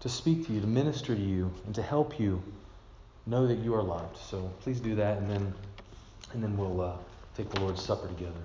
to 0.02 0.08
speak 0.08 0.46
to 0.46 0.54
you, 0.54 0.62
to 0.62 0.68
minister 0.68 1.16
to 1.16 1.22
you, 1.22 1.52
and 1.66 1.74
to 1.74 1.82
help 1.82 2.20
you 2.20 2.40
know 3.26 3.48
that 3.48 3.58
you 3.58 3.74
are 3.74 3.82
loved. 3.82 4.16
So 4.16 4.54
please 4.60 4.80
do 4.80 4.94
that, 4.94 5.18
and 5.18 5.28
then, 5.28 5.52
and 6.32 6.44
then 6.44 6.56
we'll 6.56 6.82
uh, 6.82 6.94
take 7.36 7.50
the 7.50 7.60
Lord's 7.62 7.82
Supper 7.82 8.08
together. 8.10 8.44